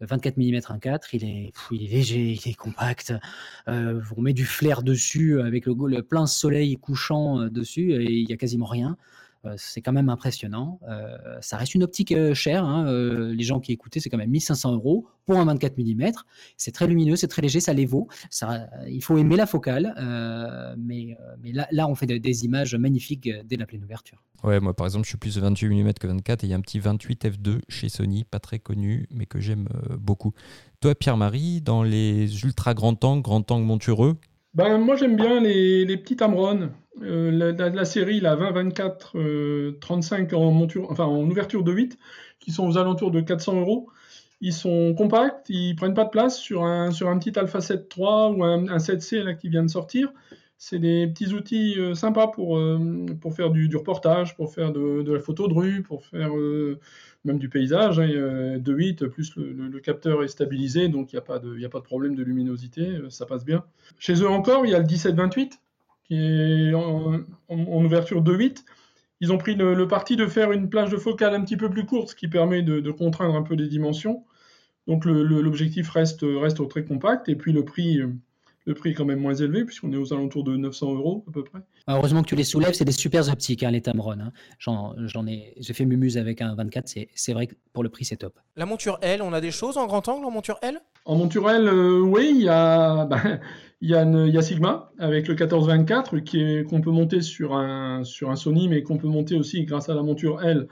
[0.00, 3.12] Le 24 mm 1.4, il est, il est léger, il est compact.
[3.66, 8.12] Euh, on met du flair dessus avec le, le plein soleil couchant euh, dessus et
[8.12, 8.96] il y a quasiment rien.
[9.48, 10.78] Euh, c'est quand même impressionnant.
[10.88, 12.64] Euh, ça reste une optique euh, chère.
[12.64, 12.86] hein.
[12.86, 16.12] Euh, les gens qui écoutaient, c'est quand même 1500 euros pour un 24 mm.
[16.56, 18.08] C'est très lumineux, c'est très léger, ça les vaut.
[18.88, 19.94] Il faut aimer la focale,
[20.78, 21.16] mais,
[21.70, 24.22] là, on fait de- des images magnifiques dès la pleine ouverture.
[24.44, 26.56] Ouais, moi, par exemple, je suis plus 28 mm que 24 et il y a
[26.56, 29.68] un petit 28 f2 chez Sony, pas très connu, mais que j'aime
[30.00, 30.32] beaucoup.
[30.80, 34.16] Toi, Pierre-Marie, dans les ultra grand angle, grand angle montureux,
[34.54, 36.70] Ben, moi, j'aime bien les, les petits Tamron.
[37.02, 41.98] Euh, la, série, la 20, 24, euh, 35 en, ouverture de 8,
[42.40, 43.88] qui sont aux alentours de 400 euros.
[44.40, 47.92] Ils sont compacts, ils prennent pas de place sur un, sur un petit Alpha 7
[47.96, 48.06] III
[48.36, 50.12] ou un, un 7C là, qui vient de sortir.
[50.58, 52.60] C'est des petits outils euh, sympas pour,
[53.20, 56.30] pour faire du, reportage, pour faire de, de la photo de rue, pour faire
[57.24, 57.98] même du paysage.
[57.98, 61.64] Hein, euh, de 8, plus le, capteur est stabilisé, donc il n'y a, pas de-
[61.64, 63.64] a pas de problème de luminosité, euh, ça passe bien.
[63.98, 65.60] Chez eux encore, il y a le 17-28
[66.04, 68.64] qui est en, ouverture 2.8.
[69.20, 71.84] Ils ont pris le, parti de faire une plage de focale un petit peu plus
[71.84, 74.24] courte, ce qui permet de, contraindre un peu les dimensions.
[74.86, 78.08] Donc l'objectif reste, reste très compact et puis le prix, euh,
[78.68, 81.32] le prix est quand même moins élevé puisqu'on est aux alentours de 900 euros à
[81.32, 81.58] peu près.
[81.86, 84.12] Ah, Heureusement que tu les soulèves, c'est des super optiques, hein, les Tamron.
[84.20, 84.32] hein.
[84.58, 87.88] J'en, j'en ai, j'ai fait mumuse avec un 24, c'est, c'est vrai que pour le
[87.88, 88.38] prix, c'est top.
[88.56, 90.80] La monture L, on a des choses en grand angle en monture L?
[91.06, 93.40] En monturel, euh, oui, il y a, ben,
[93.80, 97.22] y, a une- il y a Sigma avec le 1424 qui est, qu'on peut monter
[97.22, 100.68] sur un, sur un Sony, mais qu'on peut monter aussi grâce à la monture L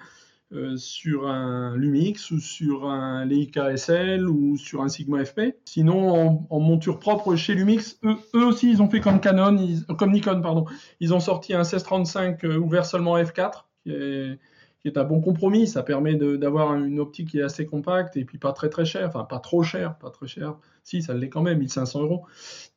[0.53, 5.57] euh, sur un Lumix ou sur un Leica SL ou sur un Sigma FP.
[5.65, 10.13] Sinon, en, monture propre chez Lumix, eux, aussi, ils ont fait comme Canon, euh, comme
[10.13, 10.65] Nikon, pardon.
[11.01, 15.67] Ils ont sorti un 1635 euh, ouvert seulement F4, qui est, un bon compromis.
[15.67, 18.85] Ça permet de- d'avoir une optique qui est assez compacte et puis pas très très
[18.85, 20.55] cher, enfin pas trop cher, pas très cher.
[20.85, 22.25] Si, ça l'est quand même, 1500 euros,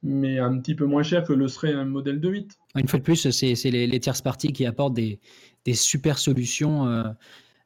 [0.02, 2.50] mais un petit peu moins cher que le serait un modèle 2.8.
[2.78, 5.20] Une fois de plus, c'est, les, les tierces parties qui apportent des,
[5.76, 7.14] super solutions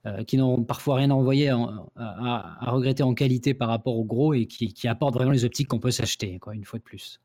[0.06, 4.04] euh, qui n'ont parfois rien à envoyer, en- à, regretter en qualité par rapport au
[4.04, 6.84] gros et qui, qui apportent vraiment les optiques qu'on peut s'acheter, quoi, une fois de
[6.84, 7.20] plus.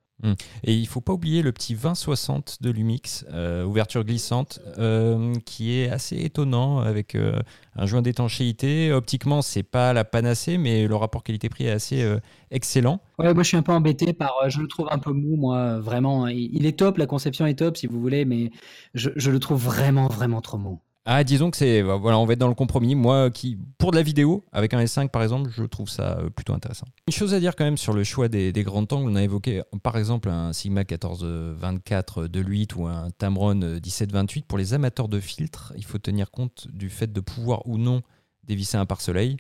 [0.64, 5.78] Et il faut pas oublier le petit 2060 de Lumix, euh, ouverture glissante, euh, qui
[5.78, 7.38] est assez étonnant avec euh,
[7.76, 8.92] un joint d'étanchéité.
[8.92, 12.16] Optiquement, c'est pas la panacée, mais le rapport qualité-prix est assez
[12.50, 13.00] excellent.
[13.18, 15.78] Ouais, moi je suis un peu embêté par, je le trouve un peu mou, moi,
[15.78, 16.26] vraiment.
[16.26, 18.50] Il, il est top, la conception est top si vous voulez, mais
[18.94, 20.80] je, je le trouve vraiment, vraiment trop mou.
[21.10, 22.94] Ah, disons que c'est voilà, on va être dans le compromis.
[22.94, 26.28] Moi, qui pour de la vidéo avec un S5 par exemple, je trouve ça euh,
[26.28, 26.86] plutôt intéressant.
[27.06, 29.10] Une chose à dire quand même sur le choix des, grands angles.
[29.10, 34.58] On a évoqué par exemple un Sigma 1424 de l'8 ou un Tamron 1728 pour
[34.58, 35.72] les amateurs de filtres.
[35.78, 38.02] Il faut tenir compte du fait de pouvoir ou non
[38.44, 39.38] dévisser un pare-soleil.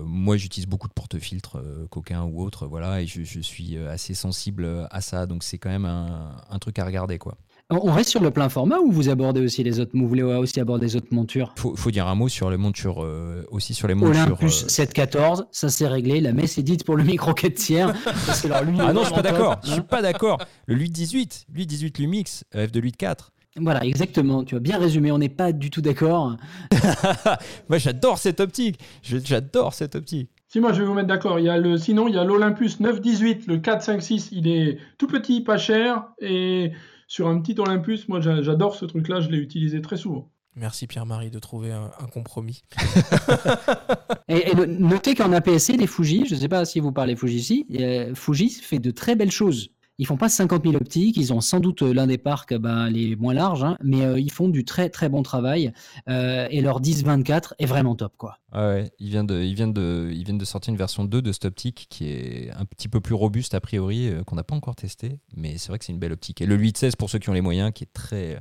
[0.00, 4.14] Euh, moi, j'utilise beaucoup de porte-filtres, euh, coquins ou autres, voilà, et je, suis assez
[4.14, 7.38] sensible à ça, donc c'est quand même un, un truc à regarder, quoi.
[7.70, 10.58] On reste sur le plein format ou vous abordez aussi les autres Vous voulez aussi
[10.58, 11.52] aborder les autres montures?
[11.56, 14.22] Faut, faut dire un mot sur les montures, euh, aussi sur les montures.
[14.22, 16.20] Olympus 714, ça c'est réglé.
[16.20, 17.94] La messe est dite pour le micro 4 tiers.
[18.52, 19.56] ah non, je suis pas d'accord.
[19.62, 20.38] Je suis pas d'accord.
[20.66, 23.32] Le 818, 818 Lumix, F de 84.
[23.56, 24.44] Voilà, exactement.
[24.44, 25.12] Tu as bien résumé.
[25.12, 26.36] On n'est pas du tout d'accord.
[27.68, 28.80] moi, j'adore cette optique.
[29.02, 30.30] J'adore cette optique.
[30.48, 32.24] Si moi je vais vous mettre d'accord, il y a le sinon il y a
[32.24, 36.72] l'Olympus 918, le 456, il est tout petit, pas cher et
[37.10, 40.30] sur un petit Olympus, moi j'adore ce truc-là, je l'ai utilisé très souvent.
[40.54, 42.62] Merci Pierre-Marie de trouver un, compromis.
[44.28, 47.66] et, notez qu'en APS-C, les Fuji, je ne sais pas si vous parlez Fuji ici,
[47.80, 49.70] euh, Fuji fait de très belles choses.
[50.00, 52.88] Ils font pas 50 000 optiques, ils ont sans doute euh, l'un des parcs ben,
[52.88, 55.74] les moins larges, hein, mais euh, ils font du très très bon travail
[56.08, 58.14] euh, et leur 10-24 est vraiment top.
[58.16, 58.38] Quoi.
[58.54, 61.32] ouais, ils viennent, de, ils, viennent de, ils viennent de sortir une version 2 de
[61.32, 64.74] cette optique qui est un petit peu plus robuste a priori, qu'on n'a pas encore
[64.74, 66.40] testé, mais c'est vrai que c'est une belle optique.
[66.40, 68.40] Et le 8-16 pour ceux qui ont les moyens, qui est très.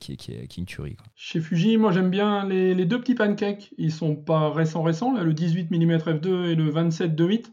[0.00, 0.96] qui, est, qui, est, une tuerie.
[1.14, 3.72] Chez Fuji, moi j'aime bien les, les, deux petits pancakes.
[3.78, 7.52] Ils sont pas récents récents, là, le 18 mm f2 et le 27 2.8.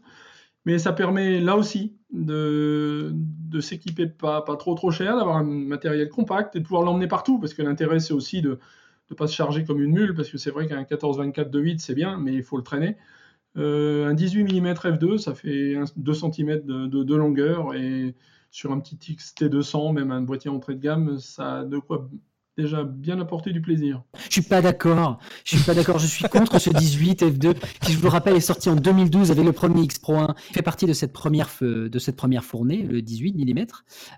[0.64, 3.14] Mais ça permet là aussi de,
[3.60, 7.38] s'équiper pas, pas trop trop cher, d'avoir un matériel compact et de pouvoir l'emmener partout.
[7.38, 8.58] Parce que l'intérêt, c'est aussi de
[9.10, 10.14] ne pas se charger comme une mule.
[10.14, 12.96] Parce que c'est vrai qu'un 14-24 de 8, c'est bien, mais il faut le traîner.
[13.56, 17.74] Euh, un 18 mm f2, ça fait 2 cm de, de, de, longueur.
[17.74, 18.14] Et
[18.50, 22.08] sur un petit XT200, même un boîtier entrée de gamme, ça a de quoi
[22.56, 24.02] déjà bien apporté du plaisir.
[24.28, 25.18] Je suis pas d'accord.
[25.44, 25.98] Je suis pas d'accord.
[25.98, 29.30] Je suis contre ce 18 F2 qui, je vous le rappelle, est sorti en 2012
[29.30, 30.34] avec le premier X Pro 1.
[30.50, 33.66] Il fait partie de cette première de cette première fournée, le 18 mm,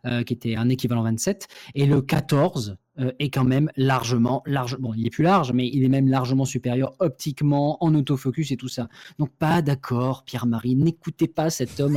[0.06, 4.76] euh, qui était un équivalent 27, et le 14 euh, est quand même largement, large.
[4.78, 8.56] Bon, il est plus large, mais il est même largement supérieur optiquement, en autofocus et
[8.56, 8.88] tout ça.
[9.18, 10.76] Donc pas d'accord, Pierre-Marie.
[10.76, 11.94] N'écoutez pas cet homme.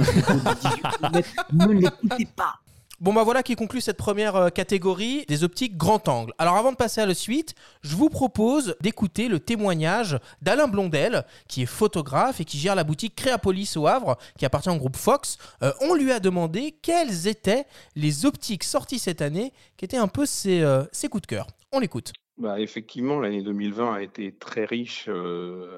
[1.54, 2.60] ne l'écoutez pas.
[3.02, 6.34] Bon bah voilà qui conclut cette première euh, catégorie des optiques grand angle.
[6.38, 11.24] Alors avant de passer à la suite, je vous propose d'écouter le témoignage d'Alain Blondel,
[11.48, 14.98] qui est photographe et qui gère la boutique Créapolis au Havre, qui appartient au groupe
[14.98, 15.38] Fox.
[15.64, 17.64] Euh, on lui a demandé quelles étaient
[17.96, 21.48] les optiques sorties cette année, qui étaient un peu ses, euh, coups de cœur.
[21.72, 22.12] On l'écoute.
[22.38, 25.08] Bah, effectivement, l'année 2020 a été très riche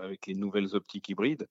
[0.03, 1.47] avec les nouvelles optiques hybrides.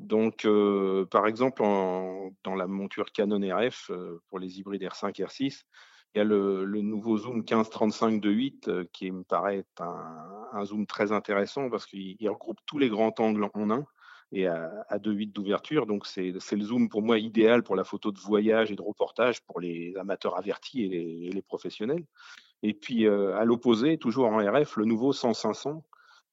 [0.00, 5.64] Donc, euh, par exemple, dans la monture Canon RF euh, pour les hybrides R5 R6,
[6.14, 10.86] il y a le, nouveau zoom 15-35 de 8 euh, qui me paraît un, zoom
[10.86, 13.84] très intéressant parce qu'il regroupe tous les grands angles en un
[14.32, 15.84] et à, à 2.8 d'ouverture.
[15.84, 19.42] Donc, c'est le zoom pour moi idéal pour la photo de voyage et de reportage
[19.42, 22.06] pour les amateurs avertis et les, professionnels.
[22.62, 25.82] Et puis, à l'opposé, toujours en RF, le nouveau 100-500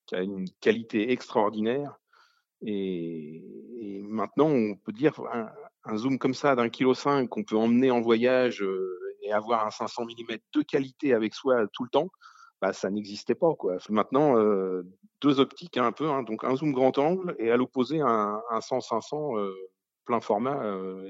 [0.06, 2.00] qui a une qualité extraordinaire
[2.66, 3.44] et,
[4.04, 5.20] maintenant, on peut dire
[5.86, 8.64] un, zoom comme ça d'un kilo cinq qu'on peut emmener en voyage
[9.22, 12.10] et avoir un 500 mm de qualité avec soi tout le temps,
[12.62, 13.54] bah, ça n'existait pas.
[13.56, 13.78] Quoi.
[13.90, 14.36] Maintenant,
[15.22, 18.60] deux optiques un peu, hein, donc un zoom grand angle et à l'opposé un, un
[18.60, 19.54] 100-500 euh,
[20.06, 20.64] plein format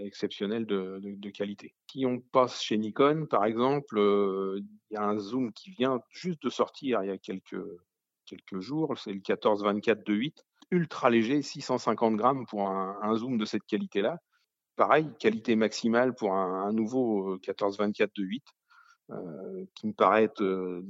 [0.04, 1.76] exceptionnel de, qualité.
[1.92, 6.42] Si on passe chez Nikon, par exemple, il y a un zoom qui vient juste
[6.44, 7.64] de sortir il y a quelques,
[8.26, 13.46] quelques jours, c'est le 14-24 de 8 ultra léger, 650 grammes pour un, zoom de
[13.46, 14.18] cette qualité-là.
[14.76, 18.44] Pareil, qualité maximale pour un, nouveau 14-24 de 8,
[19.12, 20.86] euh, qui me paraît être euh,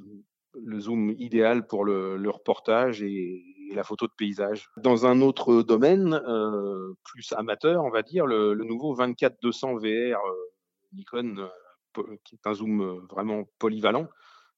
[0.55, 4.69] le zoom idéal pour le, reportage et, la photo de paysage.
[4.77, 10.19] Dans un autre domaine, euh, plus amateur, on va dire, le, nouveau 24-200 VR
[10.93, 11.49] Nikon,
[12.23, 14.07] qui est un zoom vraiment polyvalent,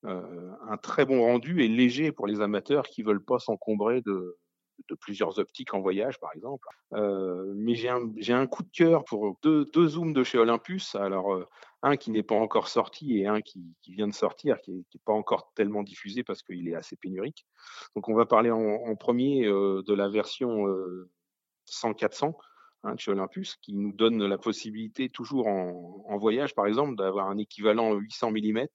[0.03, 4.37] un très bon rendu et léger pour les amateurs qui veulent pas s'encombrer de,
[4.87, 6.67] de plusieurs optiques en voyage, par exemple.
[6.93, 10.95] Euh, mais j'ai un, un, coup de cœur pour deux, zooms de chez Olympus.
[10.95, 11.47] Alors, euh,
[11.81, 15.01] un qui n'est pas encore sorti et un qui, qui vient de sortir, qui n'est
[15.05, 17.45] pas encore tellement diffusé parce qu'il est assez pénurique.
[17.95, 20.65] Donc, on va parler en, premier euh, de la version
[21.67, 22.33] 100-400
[22.83, 26.95] hein, de chez Olympus, qui nous donne la possibilité, toujours en, en voyage, par exemple,
[26.95, 28.67] d'avoir un équivalent 800 mm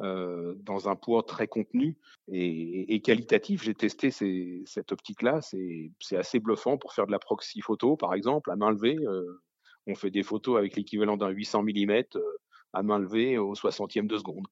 [0.00, 1.96] euh, dans un poids très contenu
[2.32, 3.62] et, qualitatif.
[3.62, 8.50] J'ai testé cette optique-là, c'est assez bluffant pour faire de la proxy photo, par exemple,
[8.50, 8.98] à main levée.
[8.98, 9.40] Euh,
[9.86, 12.20] on fait des photos avec l'équivalent d'un 800 mm euh,
[12.72, 14.46] à main levée au 60e de seconde.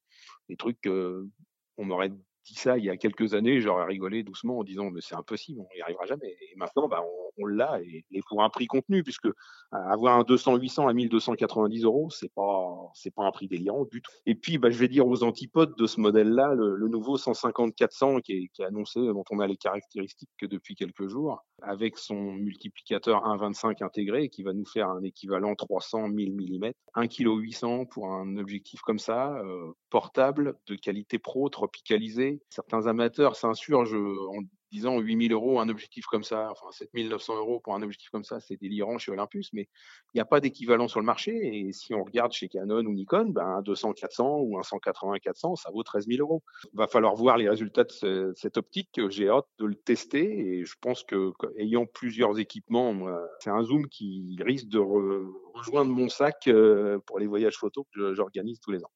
[0.48, 2.12] Des trucs qu'on aurait
[2.44, 5.60] dit ça il y a quelques années, j'aurais rigolé doucement en disant mais c'est impossible,
[5.60, 6.36] on n'y arrivera jamais.
[6.40, 7.02] Et maintenant, bah,
[7.38, 9.28] on, l'a et, pour un prix contenu, puisque
[9.72, 14.12] avoir un 200-800 à 1290 euros, c'est pas c'est pas un prix délirant du tout.
[14.26, 18.50] Et puis, bah, je vais dire aux antipodes de ce modèle-là, le, nouveau 150-400 qui
[18.58, 23.82] est, annoncé, dont on a les caractéristiques que depuis quelques jours, avec son multiplicateur 1,25
[23.84, 28.36] intégré, qui va nous faire un équivalent 300 1000 mm, 1 kg 800 pour un
[28.36, 32.31] objectif comme ça, euh, portable, de qualité pro, tropicalisé.
[32.50, 37.74] Certains amateurs s'insurgent en disant 8000 euros un objectif comme ça, enfin 7900 euros pour
[37.74, 39.68] un objectif comme ça, c'est délirant chez Olympus, mais
[40.14, 41.32] il n'y a pas d'équivalent sur le marché.
[41.32, 45.70] Et si on regarde chez Canon ou Nikon, ben, un 200-400 ou un 180-400, ça
[45.70, 46.42] vaut 13 000 euros.
[46.72, 49.00] Il va falloir voir les résultats de cette optique.
[49.10, 53.06] J'ai hâte de le tester et je pense que ayant plusieurs équipements,
[53.40, 58.14] c'est un zoom qui risque de rejoindre mon sac euh, pour les voyages photos que
[58.14, 58.90] j'organise tous les ans.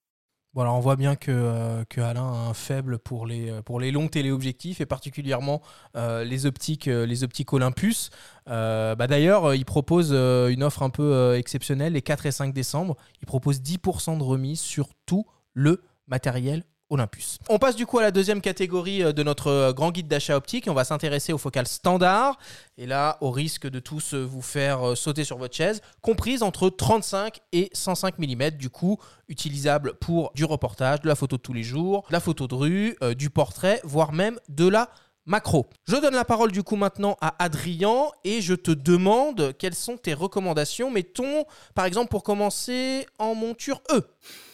[0.57, 3.79] Voilà, on voit bien que, euh, que, Alain a un faible pour les, euh, pour
[3.79, 5.61] les longs téléobjectifs et particulièrement
[5.97, 8.09] euh, les, optiques, les optiques Olympus.
[8.47, 12.97] bah D'ailleurs, il propose une offre un peu exceptionnelle les 4 et 5 décembre.
[13.21, 16.65] Il propose 10% de remise sur tout le matériel
[17.49, 20.37] On passe du coup à la deuxième catégorie euh, de notre euh, grand guide d'achat
[20.37, 20.67] optique.
[20.69, 22.39] On va s'intéresser aux focales standards.
[22.79, 26.71] Et là, au risque de tous euh, vous faire sauter sur votre chaise, comprise entre
[26.71, 31.53] 35 et 105 mm, du coup, utilisable pour du reportage, de la photo de tous
[31.53, 34.91] les jours, de la photo de rue, du portrait, voire même de la
[35.27, 35.67] macro.
[35.89, 39.97] Je donne la parole du coup maintenant à Adrien et je te demande quelles sont
[39.97, 40.91] tes recommandations.
[40.91, 44.03] Mettons par exemple pour commencer en monture E.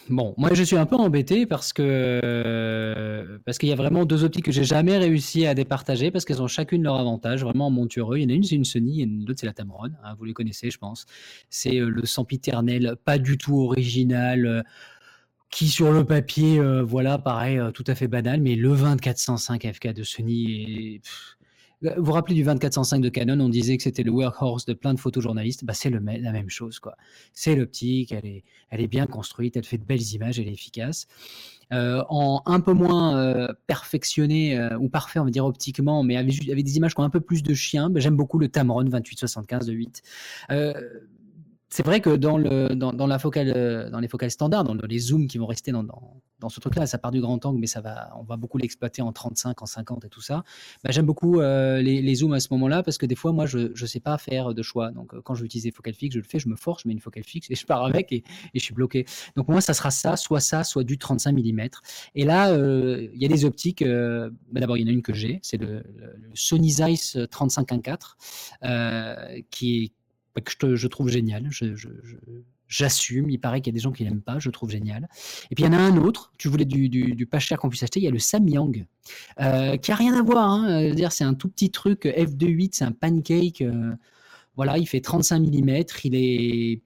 [0.09, 4.25] Bon, moi je suis un peu embêté parce que parce qu'il y a vraiment deux
[4.25, 7.71] optiques que j'ai jamais réussi à départager parce qu'elles ont chacune leur avantage vraiment en
[7.71, 8.17] monture E.
[8.17, 9.85] Il y en a une c'est une Sony et l'autre c'est la Tamron.
[10.03, 11.05] Hein, vous les connaissez je pense.
[11.49, 14.65] C'est euh, le sempiternel, pas du tout original.
[15.53, 19.71] Qui sur le papier, euh, voilà, paraît euh, tout à fait banal, mais le 2405
[19.73, 20.99] FK de Sony
[21.81, 24.93] Vous vous rappelez du 2405 de Canon On disait que c'était le workhorse de plein
[24.95, 25.63] de photojournalistes.
[25.63, 26.95] Bah, c'est la même chose, quoi.
[27.33, 31.07] C'est l'optique, elle est, est bien construite, elle fait de belles images, elle est efficace.
[31.71, 36.77] Euh, en un peu moins perfectionné ou parfait, on va dire optiquement, mais avec, des
[36.77, 39.73] images qui ont un peu plus de chien, bah, j'aime beaucoup le Tamron 2875 de
[39.73, 40.01] 8
[41.73, 45.87] c'est vrai que dans, euh, les focales standards, dans les zooms qui vont rester dans,
[46.47, 47.67] ce truc-là, ça part du grand angle, mais
[48.15, 50.43] on va beaucoup l'exploiter en 35, en 50 et tout ça.
[50.83, 53.69] Bah, j'aime beaucoup euh, les, zooms à ce moment-là parce que des fois, moi, je
[53.69, 54.91] ne sais pas faire de choix.
[54.91, 56.89] Donc, euh, quand je veux utiliser focale fixe, je le fais, je me force, je
[56.89, 59.07] mets une focale fixe et je pars avec et, je suis bloqué.
[59.35, 61.69] Donc, moi, ça sera ça, soit ça, soit du 35 mm.
[62.13, 63.83] Et là, il y a des optiques.
[63.83, 65.81] Bah, d'abord, il y en a une que j'ai, c'est le,
[66.35, 69.91] Sony Zeiss 35-1.4 qui est
[70.41, 71.49] que je, trouve génial.
[72.67, 73.29] j'assume.
[73.29, 74.39] Il paraît qu'il y a des gens qui l'aiment pas.
[74.39, 75.07] Je trouve génial.
[75.51, 76.31] Et puis il y en a un autre.
[76.37, 77.99] Tu voulais du, pas cher qu'on puisse acheter.
[77.99, 78.85] Il y a le Samyang,
[79.39, 80.49] euh, qui a rien à voir.
[80.49, 80.91] Hein.
[80.91, 82.69] dire, c'est un tout petit truc f2.8.
[82.73, 83.61] C'est un pancake.
[83.61, 83.93] Euh,
[84.55, 85.83] voilà, il fait 35 mm.
[86.03, 86.81] Il est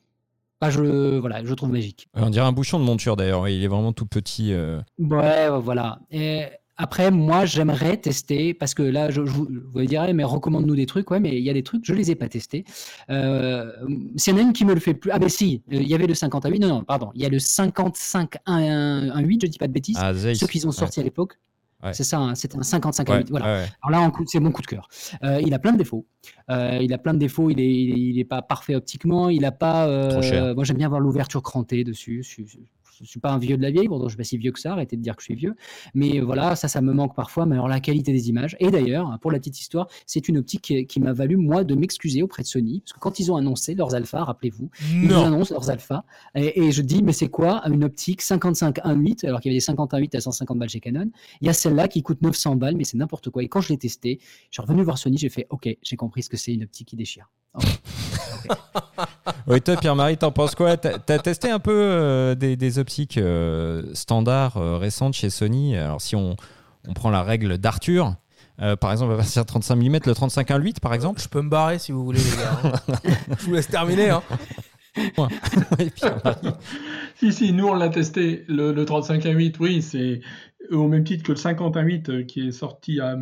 [0.59, 2.07] pas je, voilà, je trouve magique.
[2.13, 3.47] On dirait un bouchon de monture d'ailleurs.
[3.47, 4.53] Il est vraiment tout petit.
[4.53, 4.81] Euh.
[4.97, 5.99] Ouais, voilà.
[6.09, 6.45] Et
[6.77, 11.09] après, moi, j'aimerais tester, parce que là, je, vous, vous direz, mais recommande-nous des trucs.
[11.11, 12.65] Ouais, mais il y a des trucs, je les ai pas testés.
[13.09, 13.71] Euh,
[14.15, 15.11] S'il y en a une qui me le fait plus.
[15.11, 16.59] Ah, ben si, euh, il y avait le 50 à 8.
[16.59, 17.11] Non, non, pardon.
[17.15, 19.97] Il y a le 55 1, 8, je dis pas de bêtises.
[19.99, 21.37] Ah, Ceux qu'ils ont sortis à l'époque.
[21.93, 23.29] C'est ça, hein, c'était un 55 à 8.
[23.29, 23.65] Voilà.
[23.81, 24.89] Alors là, c'est mon coup de cœur.
[25.23, 26.05] Euh, il a plein de défauts.
[26.49, 27.49] Euh, il a plein de défauts.
[27.49, 29.29] Il est, il est, pas parfait optiquement.
[29.29, 29.87] Il a pas.
[29.87, 32.23] Euh, moi, j'aime bien voir l'ouverture crantée dessus
[32.99, 34.59] je suis pas un vieux de la vieille, pourtant je suis pas si vieux que
[34.59, 35.55] ça, arrêtez de dire que je suis vieux.
[35.93, 37.45] Mais voilà, ça, ça me manque parfois.
[37.45, 38.55] Mais alors la qualité des images.
[38.59, 42.23] Et d'ailleurs, pour la petite histoire, c'est une optique qui, m'a valu moi de m'excuser
[42.23, 44.69] auprès de Sony, parce que quand ils ont annoncé leurs alphas, rappelez-vous,
[45.03, 46.03] ils annoncent leurs alphas,
[46.35, 49.61] et, je dis mais c'est quoi une optique 55 1.8 alors qu'il y avait des
[49.61, 51.09] 50 1.8 à 150 balles chez Canon.
[51.41, 53.43] Il y a celle-là qui coûte 900 balles, mais c'est n'importe quoi.
[53.43, 54.19] Et quand je l'ai testé,
[54.49, 56.87] je suis revenu voir Sony, j'ai fait OK, j'ai compris ce que c'est une optique
[56.89, 57.29] qui déchire.
[59.47, 60.77] oui, toi, Pierre-Marie, t'en penses quoi?
[60.77, 65.77] T'as as testé un peu euh, des, optiques euh, standards euh, récentes chez Sony?
[65.77, 66.35] Alors, si on,
[66.87, 68.15] on prend la règle d'Arthur,
[68.79, 71.21] par exemple, à partir de 35 mm, le 35 1.8 par exemple?
[71.21, 72.59] Je peux me barrer si vous voulez, les gars.
[72.63, 72.71] Hein.
[73.39, 74.09] Je vous laisse terminer.
[74.09, 74.23] Hein.
[77.15, 78.45] si, si, nous on l'a testé.
[78.47, 80.21] Le, le 35 1.8, oui, c'est
[80.71, 83.15] au même titre que le 50 1.8 qui est sorti à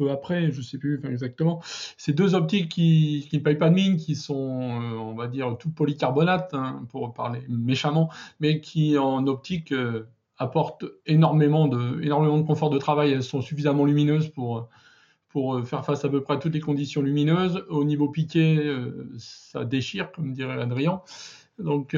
[0.00, 1.60] peu après, je sais plus exactement.
[1.98, 5.58] C'est deux optiques qui, ne payent pas de mine, qui sont, euh, on va dire,
[5.58, 12.38] tout polycarbonate, hein, pour parler méchamment, mais qui en optique euh, apportent énormément de, énormément
[12.38, 13.12] de confort de travail.
[13.12, 14.70] Elles sont suffisamment lumineuses pour,
[15.28, 17.62] pour faire face à peu près à toutes les conditions lumineuses.
[17.68, 21.02] Au niveau piqué, euh, ça déchire, comme dirait Adrien.
[21.58, 21.94] Donc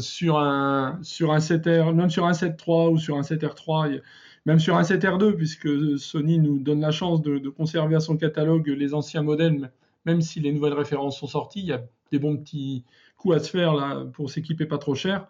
[0.00, 4.02] sur un sur un 7R, même sur un 7.3 ou sur un 7R3,
[4.46, 8.68] même sur un 7R2, puisque Sony nous donne la chance de, conserver à son catalogue
[8.68, 9.72] les anciens modèles,
[10.06, 11.82] même si les nouvelles références sont sorties, il y a
[12.12, 12.84] des bons petits
[13.16, 15.26] coups à se faire là pour s'équiper pas trop cher.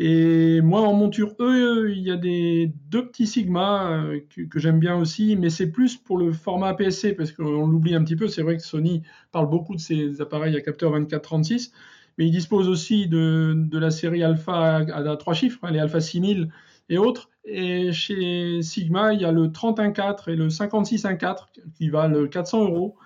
[0.00, 4.78] Et moi, en monture E, il y a des deux petits Sigma euh, que, j'aime
[4.78, 8.28] bien aussi, mais c'est plus pour le format APS-C, parce qu'on l'oublie un petit peu.
[8.28, 11.72] C'est vrai que Sony parle beaucoup de ses appareils à capteur 24-36,
[12.16, 16.48] mais il dispose aussi de, la série Alpha à, trois chiffres, hein, les Alpha 6000
[16.90, 17.28] et autres.
[17.50, 22.96] Et chez Sigma, il y a le 31.4 et le 56.1.4 qui valent 400 euros,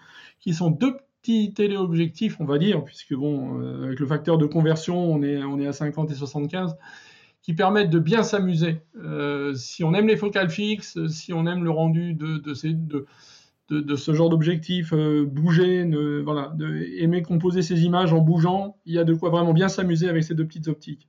[0.41, 4.47] qui sont deux petits téléobjectifs, on va dire, puisque bon, euh, avec le facteur de
[4.47, 6.77] conversion, on est, à 50 et 75,
[7.43, 8.83] qui permettent de bien s'amuser.
[8.97, 12.55] Euh, si on aime les focales fixes, si on aime le rendu de,
[13.97, 15.89] ce genre d'objectif, euh, bouger,
[16.99, 20.25] aimer composer ces images en bougeant, il y a de quoi vraiment bien s'amuser avec
[20.25, 21.09] ces deux petites optiques.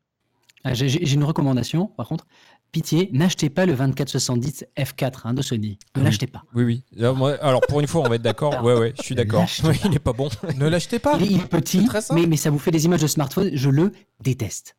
[0.63, 2.25] Ah, j'ai une recommandation, par contre
[2.73, 5.77] pitié, n'achetez pas le 2470 F4 hein, de Sony.
[5.95, 6.43] Ne l'achetez pas.
[6.53, 6.83] Oui, oui.
[7.41, 8.61] Alors, pour une fois, on va être d'accord.
[8.63, 9.45] Ouais, ouais, je suis d'accord.
[9.85, 10.27] il n'est pas bon.
[10.57, 11.17] ne l'achetez pas.
[11.21, 13.51] Il, est petit, mais, mais ça vous fait des images de smartphone.
[13.53, 14.75] Je le déteste.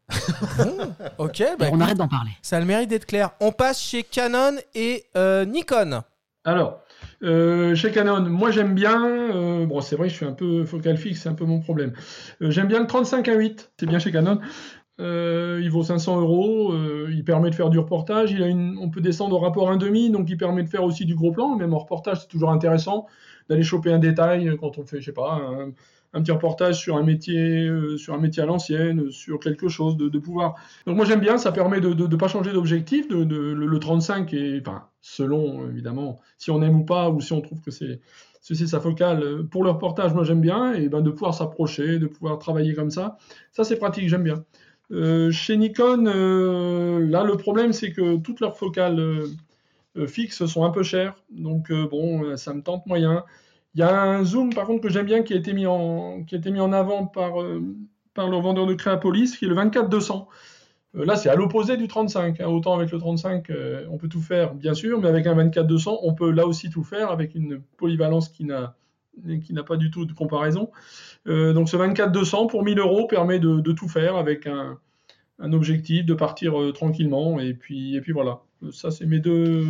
[1.18, 2.32] ok, bah, on arrête d'en parler.
[2.42, 3.30] Ça a le mérite d'être clair.
[3.40, 6.02] On passe chez Canon et euh, Nikon.
[6.44, 6.80] Alors,
[7.22, 10.98] euh, chez Canon, moi j'aime bien, euh, bon c'est vrai je suis un peu focal
[10.98, 11.92] fixe, c'est un peu mon problème.
[12.40, 14.40] j'aime bien le 35 à 8, c'est bien chez Canon.
[15.00, 16.72] Euh, il vaut 500 euros.
[16.72, 18.34] Euh, il permet de faire du reportage.
[18.80, 21.56] On peut descendre au rapport 1,5, donc il permet de faire aussi du gros plan.
[21.56, 23.06] Même en reportage, c'est toujours intéressant
[23.48, 25.42] d'aller choper un détail quand on fait, je sais pas,
[26.14, 29.96] un, petit reportage sur un métier, euh, sur un métier à l'ancienne, sur quelque chose,
[29.96, 30.54] de, pouvoir.
[30.86, 31.38] Donc moi j'aime bien.
[31.38, 33.08] Ça permet de ne pas changer d'objectif.
[33.08, 37.40] De, le, 35 est, enfin, selon évidemment, si on aime ou pas, ou si on
[37.40, 38.00] trouve que c'est
[38.52, 39.46] c'est sa focale.
[39.50, 42.90] Pour le reportage, moi j'aime bien, et ben de pouvoir s'approcher, de pouvoir travailler comme
[42.90, 43.16] ça,
[43.52, 44.44] ça c'est pratique, j'aime bien.
[44.92, 49.00] Euh, chez Nikon, euh, là, le problème, c'est que toutes leurs focales
[49.96, 51.14] euh, fixes sont un peu chères.
[51.30, 53.24] Donc, bon, ça me tente moyen.
[53.74, 56.72] Il y a un zoom, par contre, que j'aime bien, qui a été mis en,
[56.72, 57.34] avant par,
[58.14, 60.26] par le vendeur de Créapolis, qui est le 24-200.
[60.94, 62.40] là, c'est à l'opposé du 35.
[62.40, 62.46] Hein.
[62.46, 63.50] Autant avec le 35,
[63.90, 66.84] on peut tout faire, bien sûr, mais avec un 24-200, on peut là aussi tout
[66.84, 68.76] faire avec une polyvalence qui n'a
[69.44, 70.70] qui n'a pas du tout de comparaison.
[71.26, 74.78] Euh, donc ce 24-200 pour 1000 euros permet de, tout faire avec un,
[75.52, 77.40] objectif, de partir euh, tranquillement.
[77.40, 78.40] Et puis, et puis voilà,
[78.72, 79.66] ça c'est mes deux,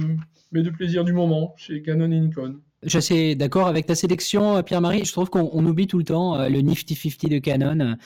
[0.52, 2.56] mes deux plaisirs du moment chez Canon et Nikon.
[2.82, 5.04] Je suis d'accord avec ta sélection, euh, Pierre-Marie.
[5.04, 7.96] Je trouve qu'on oublie tout le temps le Nifty 50 de Canon.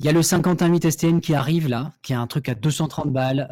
[0.00, 3.12] Il y a le 51.8 STN qui arrive là, qui a un truc à 230
[3.12, 3.48] balles,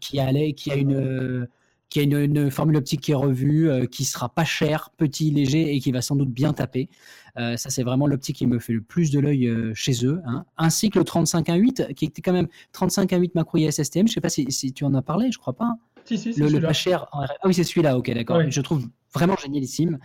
[0.00, 1.46] qui, a, qui a une
[1.92, 5.74] qui a une, formule optique qui est revue, euh, qui sera pas cher, petit, léger
[5.74, 6.88] et qui va sans doute bien taper.
[7.36, 10.22] Euh, ça, c'est vraiment l'optique qui me fait le plus de l'œil euh, chez eux.
[10.26, 10.46] Hein.
[10.56, 14.08] Ainsi que le 35.1.8, qui était quand même 35.1.8 macro STM.
[14.08, 15.76] Je sais pas si, tu en as parlé, je crois pas.
[16.06, 17.06] Si, si, le, le pas cher.
[17.12, 18.40] Ah oui, c'est celui-là, ok, d'accord.
[18.48, 19.98] Je trouve vraiment génialissime.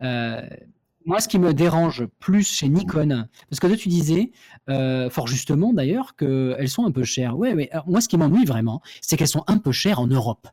[0.00, 4.30] moi, ce qui me dérange plus chez Nikon, parce que toi, tu disais,
[5.10, 7.36] fort justement d'ailleurs, qu'elles sont un peu chères.
[7.36, 10.48] Ouais, mais moi, ce qui m'ennuie vraiment, c'est qu'elles sont un peu chères en Europe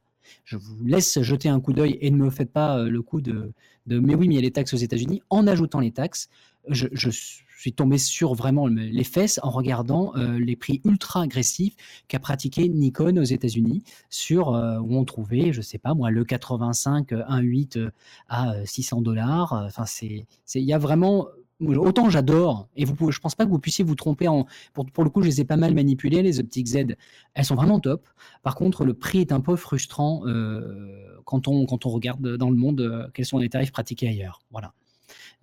[0.52, 3.22] je vous laisse jeter un coup d'œil et ne me faites pas euh, le coup
[3.22, 3.54] de,
[3.88, 5.22] mais oui, mais il y a les taxes aux États-Unis.
[5.30, 6.28] En ajoutant les taxes,
[6.68, 11.76] je, suis tombé sur vraiment les fesses en regardant euh, les prix ultra agressifs
[12.08, 16.26] qu'a pratiqué Nikon aux États-Unis sur euh, où on trouvait, je sais pas moi, le
[16.26, 17.90] 85 1.8
[18.30, 19.54] à 600 dollars.
[19.54, 20.26] Enfin, c'est,
[20.56, 21.28] il y a vraiment
[21.62, 24.46] autant j'adore, et vous pouvez, je pense pas que vous puissiez vous tromper en.
[24.74, 26.96] Pour, le coup, je les ai pas mal manipulées, les optiques Z.
[27.34, 28.08] Elles sont vraiment top.
[28.44, 32.50] Par contre, le prix est un peu frustrant euh, quand, on, quand on regarde dans
[32.50, 34.42] le monde euh, quels sont les tarifs pratiqués ailleurs.
[34.52, 34.74] Voilà.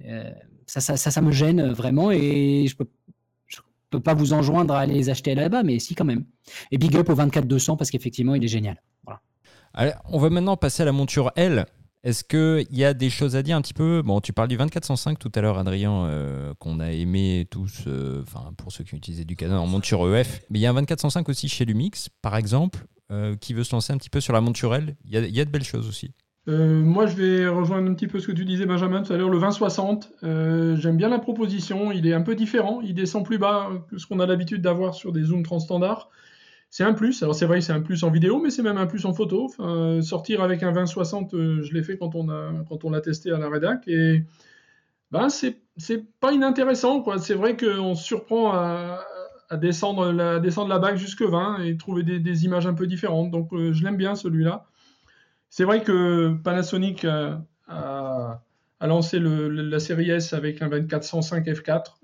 [0.07, 0.31] Euh,
[0.67, 2.87] ça, ça, me gêne vraiment, et je peux,
[3.47, 3.59] je
[3.91, 6.25] peux pas vous enjoindre à les acheter là-bas, mais si quand même.
[6.71, 8.83] Et big up au 24-200 parce qu'effectivement, il est génial.
[9.05, 9.21] Voilà.
[10.07, 11.67] On va maintenant passer à la monture L.
[12.09, 14.01] Est-ce qu'il y a des choses à dire un petit peu?
[14.03, 18.23] Bon, tu parles du 2405 tout à l'heure, Adrien, euh, qu'on a aimé tous, euh,
[18.23, 20.41] enfin pour ceux qui utilisaient du Canon en monture EF.
[20.49, 23.75] Mais il y a un 2405 aussi chez Lumix, par exemple, euh, qui veut se
[23.75, 24.97] lancer un petit peu sur la monture L.
[25.05, 26.13] Il y a, de belles choses aussi.
[26.47, 29.29] moi, je vais rejoindre un petit peu ce que tu disais, Benjamin, tout à l'heure,
[29.29, 30.11] le 2060.
[30.23, 31.93] J'aime bien la proposition.
[31.93, 32.81] Il est un peu différent.
[32.81, 36.09] Il descend plus bas que ce qu'on a l'habitude d'avoir sur des zooms transstandards
[36.71, 37.23] c'est un plus.
[37.23, 39.49] Alors c'est vrai, c'est un plus en vidéo, mais c'est même un plus en photo.
[40.03, 43.31] sortir avec un 2060, euh, je l'ai fait quand on a quand on l'a testé
[43.31, 44.25] à la rédac et
[45.11, 47.19] ben c'est c'est pas inintéressant quoi.
[47.19, 49.05] C'est vrai qu'on se surprend à,
[49.57, 53.31] descendre la descendre la bague jusque 20 et trouver des, images un peu différentes.
[53.31, 54.67] Donc euh, je l'aime bien celui-là.
[55.51, 58.43] C'est vrai que Panasonic a,
[58.83, 61.95] lancé la série S avec un 2405 f4.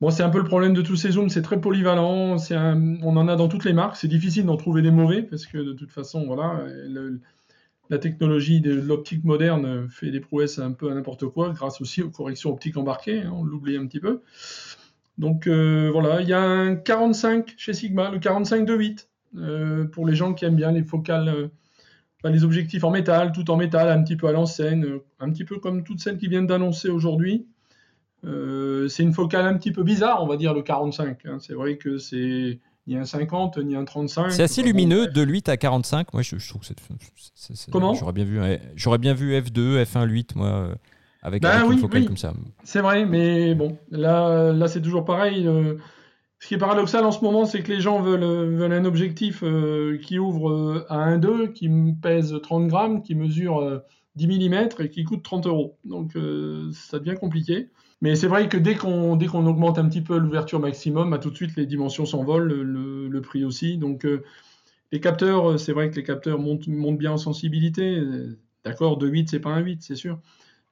[0.00, 3.28] Bon, c'est un peu le problème de tous ces zooms, c'est très polyvalent, on en
[3.28, 5.90] a dans toutes les marques, c'est difficile d'en trouver des mauvais parce que de toute
[5.90, 6.64] façon, voilà,
[7.90, 12.02] la technologie de l'optique moderne fait des prouesses un peu à n'importe quoi, grâce aussi
[12.02, 14.22] aux corrections optiques embarquées, hein, on l'oublie un petit peu.
[15.18, 19.84] Donc euh, voilà, il y a un 45 chez Sigma, le 45 de 8, euh,
[19.84, 21.48] pour les gens qui aiment bien les focales, euh,
[22.24, 25.58] les objectifs en métal, tout en métal, un petit peu à l'ancienne, un petit peu
[25.58, 27.46] comme toutes celles qui viennent d'annoncer aujourd'hui.
[28.22, 31.18] C'est une focale un petit peu bizarre, on va dire, le 45.
[31.26, 31.38] Hein.
[31.40, 34.30] C'est vrai que c'est ni un 50, ni un 35.
[34.30, 36.12] C'est assez lumineux, de 8 à 45.
[36.12, 37.70] Moi, je, trouve que c'est.
[37.70, 37.94] Comment?
[37.94, 38.40] J'aurais bien, vu,
[38.74, 40.74] j'aurais bien vu F2, F1, 8, moi
[41.22, 42.32] avec, ben une focale comme ça.
[42.64, 45.46] C'est vrai, mais bon, là, là c'est toujours pareil.
[45.46, 45.74] Euh,
[46.38, 48.86] ce qui est paradoxal en ce moment, c'est que les gens veulent, euh, veulent un
[48.86, 51.68] objectif euh, qui ouvre à 1,2, qui
[52.00, 53.82] pèse 30 grammes, qui mesure
[54.16, 55.76] 10 mm et qui coûte 30 euros.
[55.84, 56.16] Donc
[56.72, 57.68] ça devient compliqué.
[58.00, 61.30] Mais c'est vrai que dès qu'on dès augmente un petit peu l'ouverture maximum, bah, tout
[61.30, 63.76] de suite les dimensions s'envolent, le, prix aussi.
[63.76, 64.06] Donc
[64.92, 68.02] les capteurs, c'est vrai que les capteurs montent, montent bien en sensibilité.
[68.64, 70.18] D'accord, 2,8 c'est pas un 8, c'est sûr.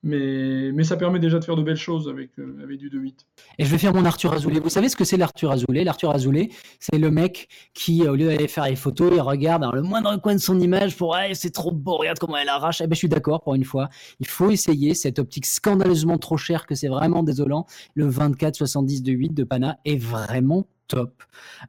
[0.04, 3.14] Mais, mais ça permet déjà de faire de belles choses avec, euh, avec du 2.8.
[3.58, 4.60] Et je vais faire mon Arthur Azoulay.
[4.60, 5.82] Vous savez ce que c'est l'Arthur Azoulay?
[5.82, 9.72] L'Arthur Azoulay, c'est le mec qui, au lieu d'aller faire les photos, il regarde dans
[9.72, 12.80] le moindre coin de son image pour ah, c'est trop beau, regarde comment elle arrache.
[12.80, 13.88] Eh ben, je suis d'accord pour une fois.
[14.20, 17.66] Il faut essayer cette optique scandaleusement trop chère que c'est vraiment désolant.
[17.94, 21.22] Le 24-70 de 8 de Pana est vraiment top.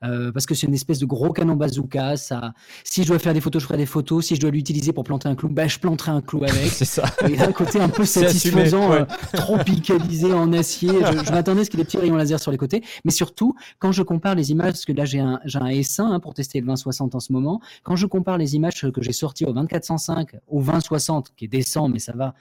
[0.03, 2.17] Euh, parce que c'est une espèce de gros canon bazooka.
[2.17, 2.53] Ça,
[2.83, 4.25] si je dois faire des photos, je ferai des photos.
[4.25, 6.67] Si je dois l'utiliser pour planter un clou, bah, je planterai un clou avec.
[6.71, 7.03] c'est ça.
[7.27, 10.89] Il y a un côté un peu satisfaisant, euh, tropicalisé en acier.
[10.89, 12.83] Je, m'attendais à ce qu'il y ait des petits rayons laser sur les côtés.
[13.05, 16.01] Mais surtout, quand je compare les images, parce que là j'ai un, j'ai un S1
[16.01, 19.11] hein, pour tester le 2060 en ce moment, quand je compare les images que j'ai
[19.11, 22.33] sorties au 2405, au 2060, qui est décent, mais ça va,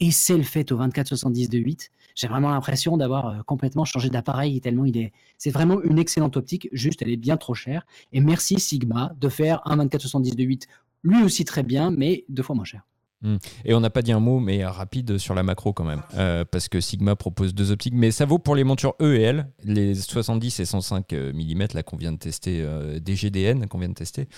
[0.00, 4.60] et celles faites au 2470 de 8, j'ai vraiment l'impression d'avoir euh, complètement changé d'appareil
[4.60, 5.12] tellement il est.
[5.38, 7.86] C'est vraiment une excellente optique, juste elle est bien trop chère.
[8.12, 10.66] Et merci Sigma de faire un 24-70 de 8,
[11.04, 12.82] lui aussi très bien, mais deux fois moins cher.
[13.22, 13.36] Hmm.
[13.64, 16.44] Et on n'a pas dit un mot, mais rapide sur la macro quand même, euh,
[16.44, 19.48] parce que Sigma propose deux optiques, mais ça vaut pour les montures E et L,
[19.64, 23.88] les 70 et 105 mm là qu'on vient de tester, euh, des GDN qu'on vient
[23.88, 24.28] de tester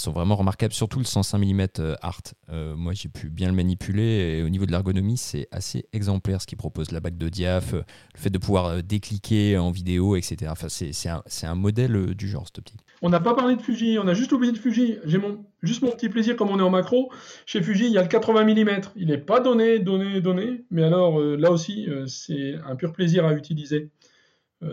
[0.00, 2.22] sont vraiment remarquables, surtout le 105 mm euh, Art.
[2.50, 6.40] Euh, moi, j'ai pu bien le manipuler et au niveau de l'ergonomie, c'est assez exemplaire
[6.40, 6.90] ce qu'il propose.
[6.90, 7.82] La bague de diaph, euh,
[8.14, 10.50] le fait de pouvoir décliquer en vidéo, etc.
[10.50, 12.80] Enfin, c'est un, un, modèle du genre, cette optique.
[13.02, 14.98] On n'a pas parlé de Fuji, on a juste oublié de Fuji.
[15.04, 17.12] J'ai mon, juste mon petit plaisir, comme on est en macro.
[17.46, 18.80] Chez Fuji, il y a le 80 mm.
[18.96, 20.64] Il n'est pas donné, donné, donné.
[20.70, 23.90] Mais alors, là aussi, c'est un pur plaisir à utiliser.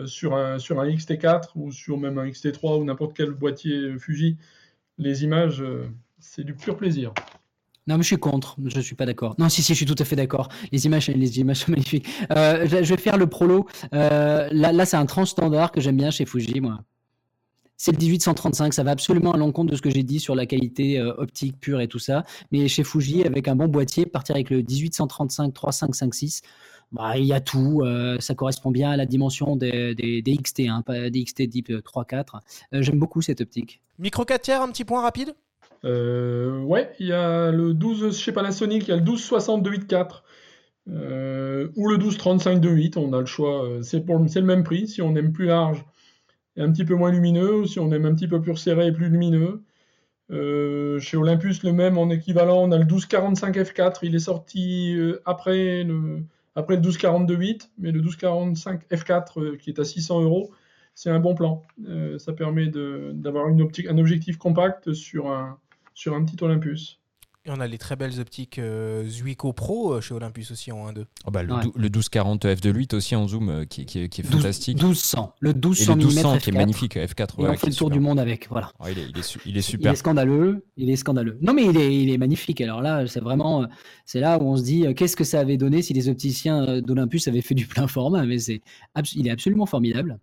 [0.06, 4.36] sur, un, sur un XT4 ou sur même un XT3 ou n'importe quel boîtier Fuji
[4.98, 5.88] les images, euh,
[6.18, 7.12] c'est du pur plaisir.
[7.86, 8.56] Non, mais je suis contre.
[8.66, 9.34] Je ne suis pas d'accord.
[9.38, 10.48] Non, si, si, je suis tout à fait d'accord.
[10.72, 12.06] Les images, les images sont magnifiques.
[12.32, 13.66] Euh, je, vais faire le prolo.
[13.94, 16.80] Euh, là, là c'est un standard que j'aime bien chez Fuji, moi.
[17.80, 18.74] C'est le 1835.
[18.74, 21.80] Ça va absolument à l'encontre de ce que j'ai dit sur la qualité optique pure
[21.80, 22.24] et tout ça.
[22.50, 26.42] Mais chez Fuji, avec un bon boîtier, partir avec le 1835 3556,
[26.92, 27.84] bah, il y a tout.
[28.20, 31.70] ça correspond bien à la dimension des, des, des XT, hein, pas des XT Deep
[31.70, 32.40] 3-4.
[32.72, 33.80] J'aime beaucoup cette optique.
[33.98, 35.34] Micro 4 tiers, un petit point rapide?
[35.84, 40.22] Euh, Ouais, il y a le 12 chez Panasonic, il y a le 1260 2.8.4
[40.90, 43.64] euh, ou le 1235 2.8, on a le choix.
[43.64, 45.84] Euh, c'est, le même prix, si on aime plus large
[46.56, 48.88] et un petit peu moins lumineux, ou si on aime un petit peu plus serré
[48.88, 49.62] et plus lumineux.
[50.30, 54.96] Euh, chez Olympus, le même en équivalent, on a le 1245 F4, il est sorti
[55.24, 56.22] après le,
[56.58, 60.50] après le 1242.8, mais le 1245 F4 qui est à 600 euros,
[60.96, 61.62] c'est un bon plan.
[61.86, 65.56] Euh, ça permet d'avoir un objectif compact sur un
[65.94, 67.00] petit Olympus.
[67.48, 70.86] Et on a les très belles optiques euh, Zuiko Pro euh, chez Olympus aussi en
[70.92, 71.06] 1.2.
[71.26, 74.76] Oh bah, le, 1240 f 8 aussi en zoom qui, qui, est fantastique.
[74.76, 75.34] 1200.
[75.40, 76.38] Le 1200 mm F4.
[76.40, 77.22] qui est magnifique, F4.
[77.38, 78.48] Et on fait le tour du monde avec.
[78.50, 78.70] Voilà.
[78.80, 79.92] Oh, il, est, il, est, il, est, super.
[79.92, 80.66] Il est scandaleux.
[80.76, 81.38] Il est scandaleux.
[81.40, 82.60] Non mais il est, il est magnifique.
[82.60, 83.66] Alors là, c'est vraiment,
[84.04, 87.28] c'est là où on se dit, qu'est-ce que ça avait donné si les opticiens d'Olympus
[87.28, 88.26] avaient fait du plein format?
[88.26, 88.60] Mais c'est,
[89.14, 90.18] il est absolument formidable.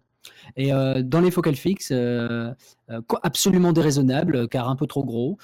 [0.55, 2.51] Et euh, dans les focales fixes, euh,
[2.89, 5.37] euh, absolument déraisonnable, car un peu trop gros,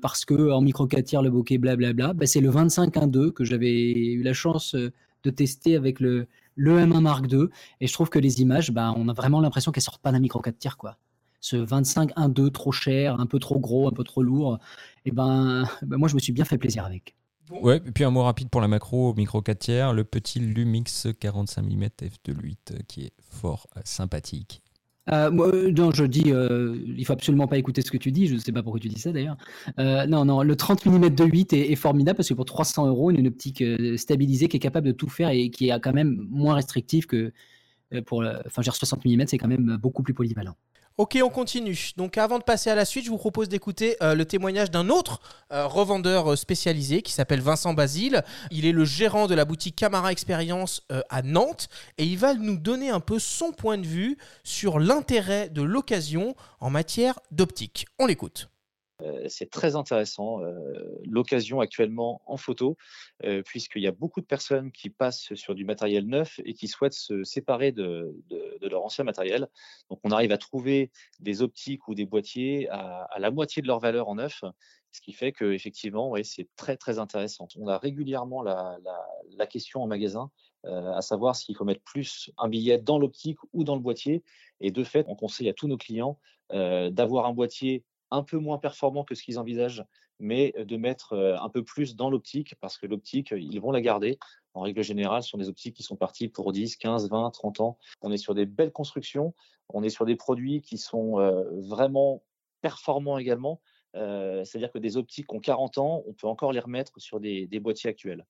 [0.00, 3.92] parce que en micro 4 tiers, le bokeh, blablabla, bah, c'est le 25-1.2 que j'avais
[3.92, 6.26] eu la chance de tester avec le,
[6.56, 7.46] le M1 Mark II.
[7.80, 10.20] Et je trouve que les images, bah, on a vraiment l'impression qu'elles sortent pas d'un
[10.20, 10.98] micro 4 tiers, quoi.
[11.40, 14.58] Ce 25-1.2 trop cher, un peu trop gros, un peu trop lourd,
[15.04, 17.14] et ben, ben moi je me suis bien fait plaisir avec.
[17.62, 21.06] Ouais, et puis un mot rapide pour la macro micro 4 tiers, le petit Lumix
[21.18, 24.62] 45 mm f2.8 qui est fort euh, sympathique.
[25.12, 28.26] Euh, euh, non, je dis, euh, il faut absolument pas écouter ce que tu dis.
[28.26, 29.36] Je ne sais pas pourquoi tu dis ça d'ailleurs.
[29.78, 33.26] non, non, le 30 mm de 8 est, formidable parce que pour 300 euros, une
[33.26, 33.62] optique
[33.96, 37.32] stabilisée qui est capable de tout faire et qui est quand même moins restrictive que
[38.06, 40.56] pour, enfin, 60 mm, c'est quand même beaucoup plus polyvalent.
[40.96, 41.90] Ok, on continue.
[41.96, 44.88] Donc avant de passer à la suite, je vous propose d'écouter euh, le témoignage d'un
[44.90, 45.20] autre
[45.50, 48.22] euh, revendeur euh, spécialisé qui s'appelle Vincent Basile.
[48.52, 51.68] Il est le gérant de la boutique Camara Experience à Nantes
[51.98, 56.36] et il va nous donner un peu son point de vue sur l'intérêt de l'occasion
[56.60, 57.86] en matière d'optique.
[57.98, 58.48] On l'écoute.
[59.04, 60.64] Euh, c'est très intéressant euh,
[61.04, 62.76] l'occasion actuellement en photo,
[63.24, 66.68] euh, puisqu'il y a beaucoup de personnes qui passent sur du matériel neuf et qui
[66.68, 68.14] souhaitent se séparer de,
[68.62, 69.48] leur ancien matériel.
[69.90, 70.90] Donc on arrive à trouver
[71.20, 74.42] des optiques ou des boîtiers à, la moitié de leur valeur en neuf,
[74.90, 77.46] ce qui fait que effectivement, c'est très très intéressant.
[77.58, 78.78] On a régulièrement la,
[79.50, 80.30] question en magasin,
[80.64, 84.24] à savoir s'il faut mettre plus un billet dans l'optique ou dans le boîtier.
[84.60, 86.18] Et de fait, on conseille à tous nos clients
[86.50, 89.84] d'avoir un boîtier un peu moins performant que ce qu'ils envisagent,
[90.20, 94.18] mais de mettre un peu plus dans l'optique, parce que l'optique, ils vont la garder.
[94.54, 97.60] En règle générale, ce sont des optiques qui sont parties pour 10, 15, 20, 30
[97.60, 97.78] ans.
[98.02, 99.34] On est sur des belles constructions,
[99.68, 101.16] on est sur des produits qui sont
[101.68, 102.22] vraiment
[102.60, 103.60] performants également.
[103.94, 107.90] C'est-à-dire que des optiques ont 40 ans, on peut encore les remettre sur des boîtiers
[107.90, 108.24] actuels.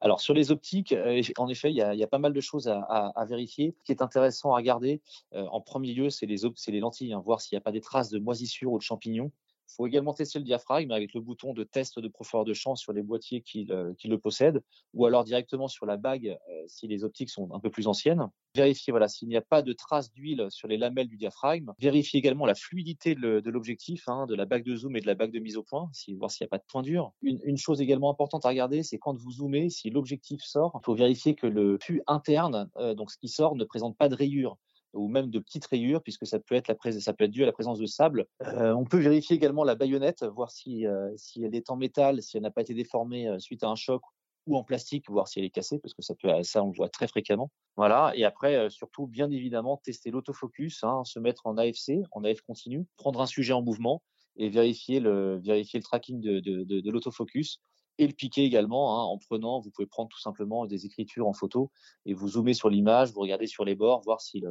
[0.00, 3.24] Alors sur les optiques, euh, en effet, il y, a, pas mal de choses à,
[3.28, 3.74] vérifier.
[3.78, 5.00] Ce qui est intéressant à regarder,
[5.34, 6.36] euh, en premier lieu, c'est les,
[6.68, 9.30] les, lentilles, hein, voir s'il n'y a pas des traces de moisissure ou de champignons.
[9.68, 12.76] Il faut également tester le diaphragme avec le bouton de test de profondeur de champ
[12.76, 14.62] sur les boîtiers qui, le possèdent,
[14.92, 18.28] ou alors directement sur la bague euh, si les optiques sont un peu plus anciennes.
[18.54, 21.72] Vérifier voilà, s'il n'y a pas de traces d'huile sur les lamelles du diaphragme.
[21.78, 25.14] Vérifier également la fluidité de l'objectif, hein, de la bague de zoom et de la
[25.14, 27.12] bague de mise au point, voir s'il n'y a pas de point dur.
[27.22, 30.94] Une, chose également importante à regarder, c'est quand vous zoomez, si l'objectif sort, il faut
[30.94, 34.58] vérifier que le fût interne, euh, donc ce qui sort, ne présente pas de rayures
[34.94, 37.46] ou même de petites rayures, puisque ça peut être, la ça peut être dû à
[37.46, 38.26] la présence de sable.
[38.42, 42.22] Euh, on peut vérifier également la baïonnette, voir si, euh, si elle est en métal,
[42.22, 44.02] si elle n'a pas été déformée euh, suite à un choc
[44.46, 46.90] ou en plastique, voir si elle est cassée, parce que ça ça on le voit
[46.90, 47.50] très fréquemment.
[47.76, 48.12] Voilà.
[48.14, 52.86] Et après, surtout, bien évidemment, tester l'autofocus, hein, se mettre en AFC, en AF continu,
[52.98, 54.02] prendre un sujet en mouvement
[54.36, 57.60] et vérifier le, vérifier le tracking de, de l'autofocus
[57.98, 61.32] et le piquer également hein, en prenant, vous pouvez prendre tout simplement des écritures en
[61.32, 61.70] photo
[62.06, 64.42] et vous zoomez sur l'image, vous regardez sur les bords, voir si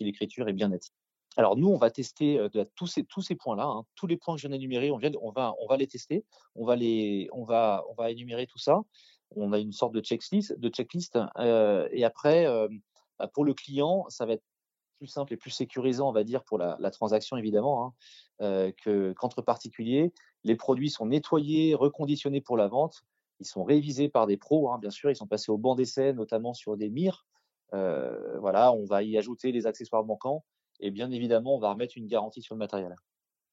[0.00, 0.92] l'écriture est bien nette.
[1.36, 4.36] Alors nous, on va tester euh, tous ces, tous ces points-là, hein, tous les points
[4.36, 6.24] que je viens d'énumérer, on, on, va, on va les tester,
[6.54, 8.82] on va, les, on, va, on va énumérer tout ça.
[9.36, 12.68] On a une sorte de checklist, de checklist euh, et après, euh,
[13.18, 14.44] bah, pour le client, ça va être
[14.96, 17.92] plus simple et plus sécurisant, on va dire, pour la, transaction évidemment, hein,
[18.42, 20.12] euh, que, qu'entre particuliers.
[20.44, 23.02] Les produits sont nettoyés, reconditionnés pour la vente.
[23.40, 25.10] Ils sont révisés par des pros, hein, bien sûr.
[25.10, 27.26] Ils sont passés au banc d'essai, notamment sur des mires.
[27.72, 30.44] Euh, voilà, on va y ajouter les accessoires manquants.
[30.80, 32.94] Et bien évidemment, on va remettre une garantie sur le matériel.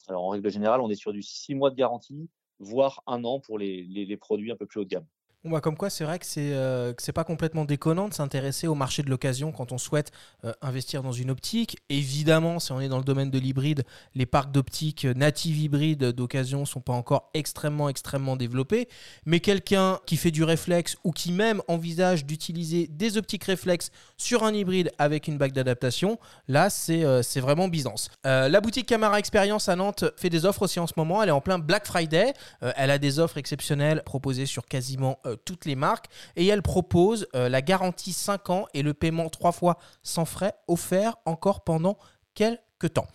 [0.08, 2.30] Alors, en règle générale, on est sur du 6 mois de garantie,
[2.60, 5.06] voire un an pour les produits un peu plus haut de gamme.
[5.44, 9.02] Bah, comme quoi, c'est vrai que c'est euh, pas complètement déconnant de s'intéresser au marché
[9.02, 10.12] de l'occasion quand on souhaite
[10.46, 11.80] euh, investir dans une optique.
[11.90, 13.84] Évidemment, si on est dans le domaine de l'hybride,
[14.14, 18.88] les parcs d'optique native hybride d'occasion sont pas encore extrêmement extrêmement développés.
[19.26, 24.44] Mais quelqu'un qui fait du réflexe ou qui même envisage d'utiliser des optiques réflexes sur
[24.44, 28.12] un hybride avec une bague d'adaptation, là c'est euh, c'est vraiment Byzance.
[28.26, 31.24] la boutique Camara Experience à Nantes fait des offres aussi en ce moment.
[31.24, 32.34] Elle est en plein Black Friday.
[32.62, 37.28] elle a des offres exceptionnelles proposées sur quasiment euh, toutes les marques et elle propose
[37.36, 41.98] euh, la garantie 5 ans et le paiement 3 fois sans frais offert encore pendant
[42.34, 43.08] quelques temps.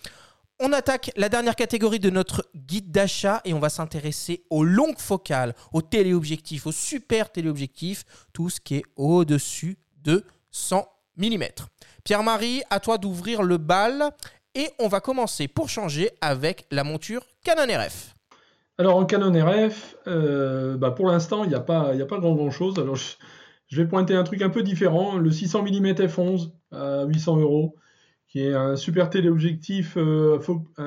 [0.59, 4.99] On attaque la dernière catégorie de notre guide d'achat et on va s'intéresser aux longues
[4.99, 10.89] focales, aux téléobjectifs, aux super téléobjectifs, tout ce qui est au-dessus de 100
[11.19, 11.45] mm.
[12.05, 14.11] Pierre-Marie, à toi d'ouvrir le bal
[14.55, 18.16] et on va commencer pour changer avec la monture Canon RF.
[18.79, 22.35] Alors en Canon RF, euh, bah, pour l'instant, il n'y a pas, a pas grand,
[22.35, 22.79] grand chose.
[22.79, 23.17] Alors je,
[23.77, 27.77] vais pointer un truc un peu différent, le 600 mm f11 à 800 euros,
[28.29, 30.39] qui est un super téléobjectif euh,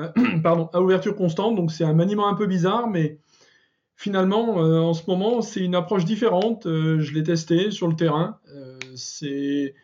[0.42, 1.56] pardon, à ouverture constante.
[1.56, 3.18] Donc c'est un maniement un peu bizarre, mais
[3.96, 6.62] finalement, euh, en ce moment, c'est une approche différente.
[6.66, 8.38] je l'ai testé sur le terrain.
[8.94, 9.74] c'est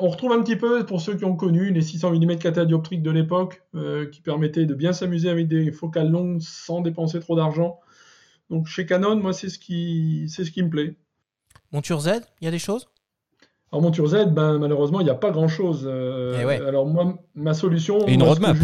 [0.00, 3.10] on retrouve un petit peu, pour ceux qui ont connu, les 600 mm catadioptriques de
[3.10, 7.78] l'époque, euh, qui permettaient de bien s'amuser avec des focales longues sans dépenser trop d'argent.
[8.50, 10.94] Donc chez Canon, moi, c'est ce qui, c'est ce qui me plaît.
[11.72, 12.88] Monture Z, il y a des choses?
[13.72, 15.84] Alors monture Z, ben, malheureusement, il n'y a pas grand-chose.
[15.86, 18.56] Euh, eh alors moi, ma solution, une roadmap.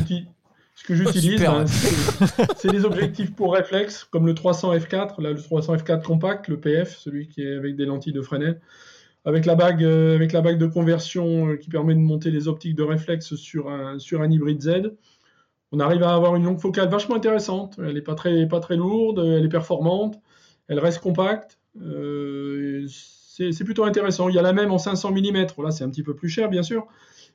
[0.74, 1.66] Ce que j'utilise, ben,
[2.56, 6.58] c'est les objectifs pour réflexe, comme le 300 f4, là, le 300 f4 compact, le
[6.58, 8.58] PF, celui qui est avec des lentilles de Fresnel
[9.24, 12.48] avec la bague, euh, avec la bague de conversion euh, qui permet de monter les
[12.48, 13.98] optiques de réflexe sur un,
[14.30, 14.94] hybride Z.
[15.70, 17.78] On arrive à avoir une longue focale vachement intéressante.
[17.78, 20.20] Elle n'est pas très, lourde, elle est performante,
[20.68, 21.58] elle reste compacte.
[21.80, 24.28] Euh, c'est plutôt intéressant.
[24.28, 25.62] Il y a la même en 500 mm.
[25.62, 26.86] Là, c'est un petit peu plus cher, bien sûr,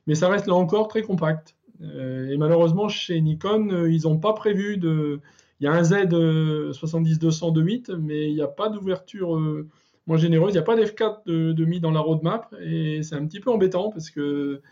[0.06, 1.56] mais ça reste là encore très compact.
[1.80, 5.20] et malheureusement, chez Nikon, ils n'ont pas prévu de.
[5.60, 9.36] Il y a un Z 70-200 de 8, mais il n'y a pas d'ouverture
[10.08, 10.50] moins généreuse.
[10.50, 13.50] Il n'y a pas d'F4 de, mis dans la roadmap et c'est un petit peu
[13.50, 14.62] embêtant parce que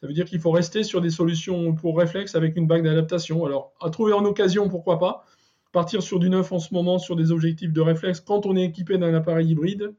[0.00, 3.44] ça veut dire qu'il faut rester sur des solutions pour réflexe avec une bague d'adaptation.
[3.44, 5.24] Alors, à trouver en occasion, pourquoi pas.
[5.72, 8.64] Partir sur du neuf en ce moment sur des objectifs de réflexe quand on est
[8.64, 9.94] équipé d'un appareil hybride,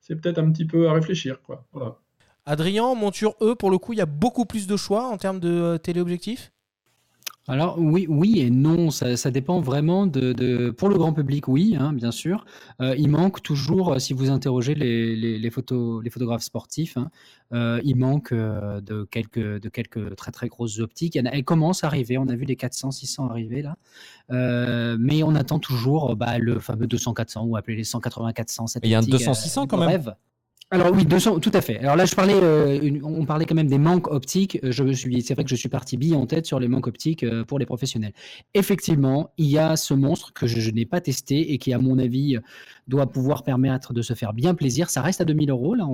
[0.00, 1.42] c'est peut-être un petit peu à réfléchir.
[1.42, 1.66] Quoi.
[2.46, 5.40] Adrien, monture E, pour le coup, il y a beaucoup plus de choix en termes
[5.40, 6.52] de euh, téléobjectifs?
[7.48, 11.94] Alors oui, oui et non, ça, dépend vraiment de, Pour le grand public, oui, hein,
[11.94, 12.44] bien sûr.
[12.82, 17.10] Euh, il manque toujours, euh, si vous interrogez les, photos, les photographes sportifs, hein,
[17.54, 21.16] euh, il manque de, quelques, de quelques très très grosses optiques.
[21.16, 23.76] Elles commencent à arriver, on a vu les 400, 600 arriver là,
[24.98, 28.78] mais on attend toujours bah, le fameux 200-400 ou appelé les 180-400.
[28.82, 30.12] Il y a un 200-600 quand même.
[30.70, 31.78] Alors oui, 200, tout à fait.
[31.78, 34.58] Alors là, je parlais, euh, on parlait quand même des manques optiques.
[34.64, 36.86] Euh, je suis, c'est vrai que je suis parti bille en tête sur les manques
[36.86, 38.12] optiques euh, pour les professionnels.
[38.52, 41.98] Effectivement, il y a ce monstre que je, n'ai pas testé et qui, à mon
[41.98, 42.36] avis,
[42.86, 44.90] doit pouvoir permettre de se faire bien plaisir.
[44.90, 45.74] Ça reste à 2000 euros.
[45.74, 45.86] Là,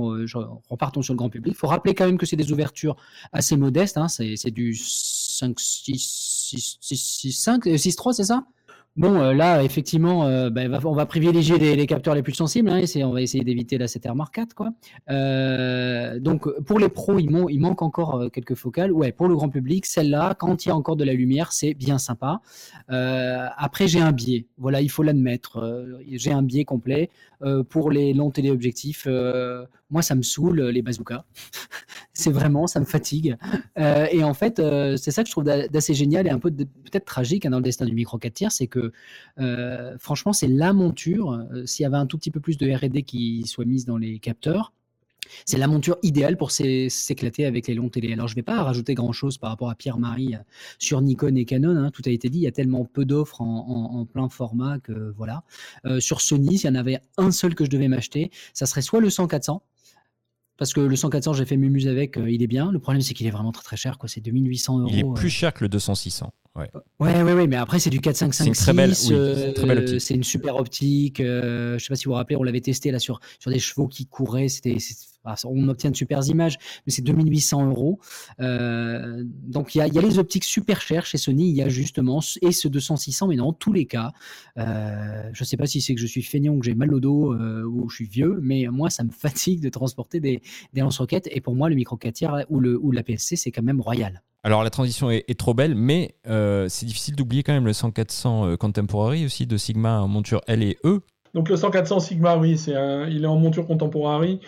[0.68, 1.54] repartons sur le grand public.
[1.54, 2.96] Il faut rappeler quand même que c'est des ouvertures
[3.32, 3.96] assez modestes.
[3.96, 4.08] Hein.
[4.08, 8.44] C'est, du 5, 6, 6, 6, 5, 6, 3, c'est ça?
[8.96, 12.70] Bon, euh, là, effectivement, euh, bah, on va privilégier les, capteurs les plus sensibles.
[12.70, 14.54] Hein, on va essayer d'éviter la 7 Mark 4.
[14.54, 14.70] Quoi.
[15.10, 18.92] Euh, donc, pour les pros, il, il manque encore quelques focales.
[18.92, 21.74] Ouais, pour le grand public, celle-là, quand il y a encore de la lumière, c'est
[21.74, 22.40] bien sympa.
[22.88, 24.46] après, j'ai un biais.
[24.58, 25.98] Voilà, il faut l'admettre.
[26.12, 27.10] j'ai un biais complet.
[27.70, 29.08] pour les longs téléobjectifs,
[29.90, 31.24] moi, ça me saoule les bazookas.
[32.12, 33.36] c'est vraiment, ça me fatigue.
[33.76, 34.60] et en fait,
[34.96, 37.64] c'est ça que je trouve d'assez génial et un peu peut-être tragique hein, dans le
[37.64, 38.92] destin du micro 4 tiers, c'est que
[39.40, 41.32] euh, franchement, c'est la monture.
[41.32, 43.96] Euh, s'il y avait un tout petit peu plus de R&D qui soit mise dans
[43.96, 44.72] les capteurs,
[45.46, 48.12] c'est la monture idéale pour s'éclater avec les longs télé.
[48.12, 50.38] Alors, je ne vais pas rajouter grand-chose par rapport à Pierre-Marie euh,
[50.78, 51.76] sur Nikon et Canon.
[51.76, 51.90] Hein.
[51.90, 52.38] tout a été dit.
[52.38, 55.42] Il y a tellement peu d'offres en, plein format que voilà.
[55.98, 59.00] sur Sony, s'il y en avait un seul que je devais m'acheter, ça serait soit
[59.00, 59.60] le 100-400,
[60.56, 62.70] parce que le 100-400, j'ai fait mumuse avec, il est bien.
[62.70, 63.98] Le problème, c'est qu'il est vraiment très très cher.
[64.06, 64.90] C'est 2800 euros.
[64.92, 66.28] Il est plus cher que le 200-600.
[66.56, 66.70] Ouais.
[67.00, 70.00] ouais, ouais, mais après, c'est du 4 5 5 C'est une très belle, optique.
[70.00, 71.18] C'est une super optique.
[71.18, 73.58] Euh, je sais pas si vous vous rappelez, on l'avait testé là sur, sur des
[73.58, 74.48] chevaux qui couraient.
[74.48, 74.78] C'était,
[75.44, 77.98] on obtient de super images, mais c'est 2800 euros.
[78.40, 81.48] Euh, donc, il y a, les optiques super chères chez Sony.
[81.48, 84.12] Il y a justement, et ce 200-600, mais dans tous les cas,
[84.58, 87.32] euh, je sais pas si c'est que je suis feignant, que j'ai mal au dos
[87.32, 90.42] euh, ou je suis vieux, mais moi, ça me fatigue de transporter des,
[90.74, 91.28] lance-roquettes.
[91.30, 94.22] Et pour moi, le micro 4 tiers ou, la PSC, c'est quand même royal.
[94.44, 98.52] Alors la transition est, trop belle, mais euh, c'est difficile d'oublier quand même le 100-400
[98.52, 101.00] euh, Contemporary aussi de Sigma monture L et E.
[101.34, 102.74] Donc le 100-400 Sigma, oui, c'est
[103.10, 104.40] il est en monture Contemporary.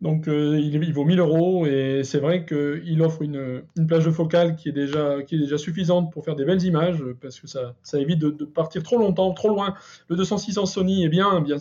[0.00, 4.56] Donc euh, il, vaut 1000 euros et c'est vrai qu'il offre une, plage de focale
[4.56, 7.74] qui est, déjà, qui est déjà suffisante pour faire des belles images parce que ça,
[7.82, 9.74] ça évite de, partir trop longtemps, trop loin.
[10.08, 11.56] Le 200-600 Sony est bien, bien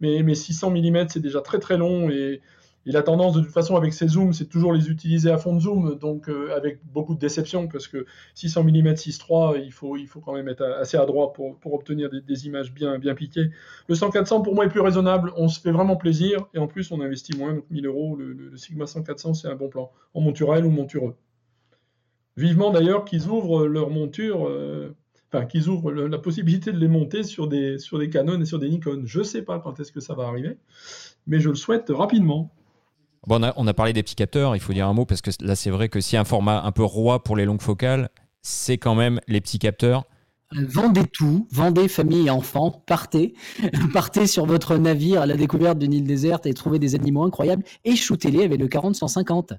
[0.00, 2.40] mais, mais 600 mm c'est déjà très très long et
[2.86, 5.54] il a tendance de toute façon avec ses zooms, c'est toujours les utiliser à fond
[5.54, 9.96] de zoom, donc euh, avec beaucoup de déception parce que 600 mm 6.3, il faut,
[9.96, 13.50] il faut quand même être assez adroit pour, pour obtenir des, images bien, piquées.
[13.88, 16.90] Le 100-400 pour moi est plus raisonnable, on se fait vraiment plaisir et en plus
[16.90, 18.16] on investit moins, donc 1000 euros.
[18.16, 21.14] Le, Sigma 100-400 c'est un bon plan en monture L ou monture E.
[22.36, 24.48] Vivement d'ailleurs qu'ils ouvrent leur monture.
[24.48, 24.96] Euh,
[25.32, 28.58] enfin, qu'ils ouvrent la possibilité de les monter sur des, sur des Canon et sur
[28.58, 29.02] des Nikon.
[29.04, 30.56] Je ne sais pas quand est-ce que ça va arriver,
[31.26, 32.50] mais je le souhaite rapidement.
[33.26, 35.54] Bon, on a, parlé des petits capteurs, il faut dire un mot, parce que là,
[35.54, 38.08] c'est vrai que si un format un peu roi pour les longues focales,
[38.40, 40.04] c'est quand même les petits capteurs.
[40.52, 43.34] Vendez tout, vendez famille et enfants, partez,
[43.92, 47.62] partez sur votre navire à la découverte d'une île déserte et trouvez des animaux incroyables
[47.84, 49.56] et shootez-les avec le 40-150.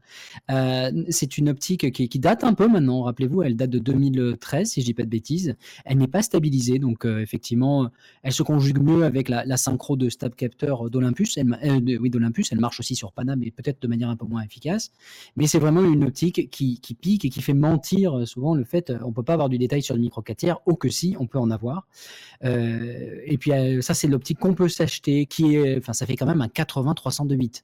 [0.51, 4.81] Euh, c'est une optique qui, date un peu maintenant, rappelez-vous, elle date de 2013 si
[4.81, 5.55] je dis pas de bêtises.
[5.85, 7.89] Elle n'est pas stabilisée, donc euh, effectivement,
[8.21, 11.37] elle se conjugue mieux avec la, synchro de Stab Capteur d'Olympus.
[11.37, 14.43] Euh, oui, d'Olympus, elle marche aussi sur Panam, mais peut-être de manière un peu moins
[14.43, 14.91] efficace.
[15.37, 19.13] Mais c'est vraiment une optique qui, pique et qui fait mentir souvent le fait, on
[19.13, 21.51] peut pas avoir du détail sur le micro 4 tiers, que si, on peut en
[21.51, 21.87] avoir.
[22.43, 26.17] Euh, et puis euh, ça, c'est l'optique qu'on peut s'acheter, qui est, enfin, ça fait
[26.17, 27.61] quand même un 80-300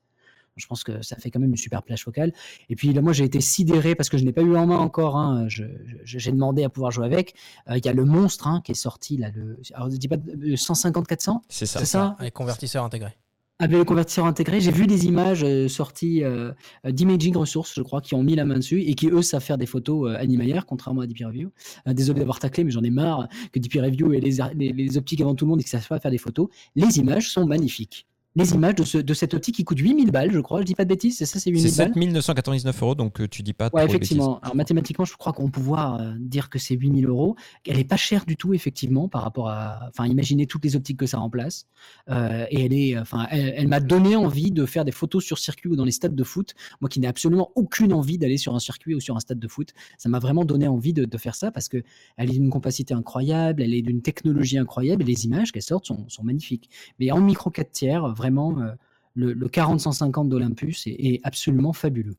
[0.56, 2.32] Je pense que ça fait quand même une super plage focale.
[2.70, 4.78] Et puis là, moi, j'ai été sidéré parce que je n'ai pas eu en main
[4.78, 5.18] encore.
[5.18, 7.34] Hein, j'ai demandé à pouvoir jouer avec.
[7.70, 9.32] Euh, il y a le monstre hein, qui est sorti là.
[9.36, 11.42] Le, alors, dis pas 150-400.
[11.50, 11.80] C'est ça.
[11.80, 12.16] C'est ça?
[12.20, 13.18] Avec convertisseur intégré.
[13.60, 16.52] Avec le convertisseur intégré, j'ai vu des images euh, sorties euh,
[16.88, 19.58] d'Imaging Resources, je crois, qui ont mis la main dessus et qui, eux, savent faire
[19.58, 21.50] des photos euh, animalières, contrairement à DP Review.
[21.88, 25.34] désolé d'avoir taclé, mais j'en ai marre que DP Review et les, les, optiques avant
[25.34, 26.50] tout le monde et que ça savent pas faire des photos.
[26.76, 28.06] Les images sont magnifiques.
[28.38, 30.62] Les images de, ce, de cette optique qui coûte 8000 balles, je crois.
[30.62, 33.28] Je dis pas de bêtises, c'est ça, c'est 8000 C'est balles 7999 euros, donc euh,
[33.28, 34.40] tu dis pas Ouais, trop effectivement.
[34.42, 37.36] Alors mathématiquement, je crois qu'on peut pouvoir euh, dire que c'est 8000 euros.
[37.68, 39.80] Elle est pas chère du tout, effectivement, par rapport à.
[39.90, 41.66] Enfin, imaginez toutes les optiques que ça remplace.
[42.10, 45.40] Euh, et elle est, enfin, elle, elle m'a donné envie de faire des photos sur
[45.40, 46.54] circuit ou dans les stades de foot.
[46.80, 49.48] Moi, qui n'ai absolument aucune envie d'aller sur un circuit ou sur un stade de
[49.48, 51.84] foot, ça m'a vraiment donné envie de, de faire ça parce que
[52.18, 55.88] elle est d'une compacité incroyable, elle est d'une technologie incroyable et les images qu'elle sortent
[55.88, 56.70] sont, sont magnifiques.
[57.00, 58.72] Mais en micro 4 tiers, vraiment, euh,
[59.16, 62.16] le, le 40-150 d'Olympus est, absolument fabuleux.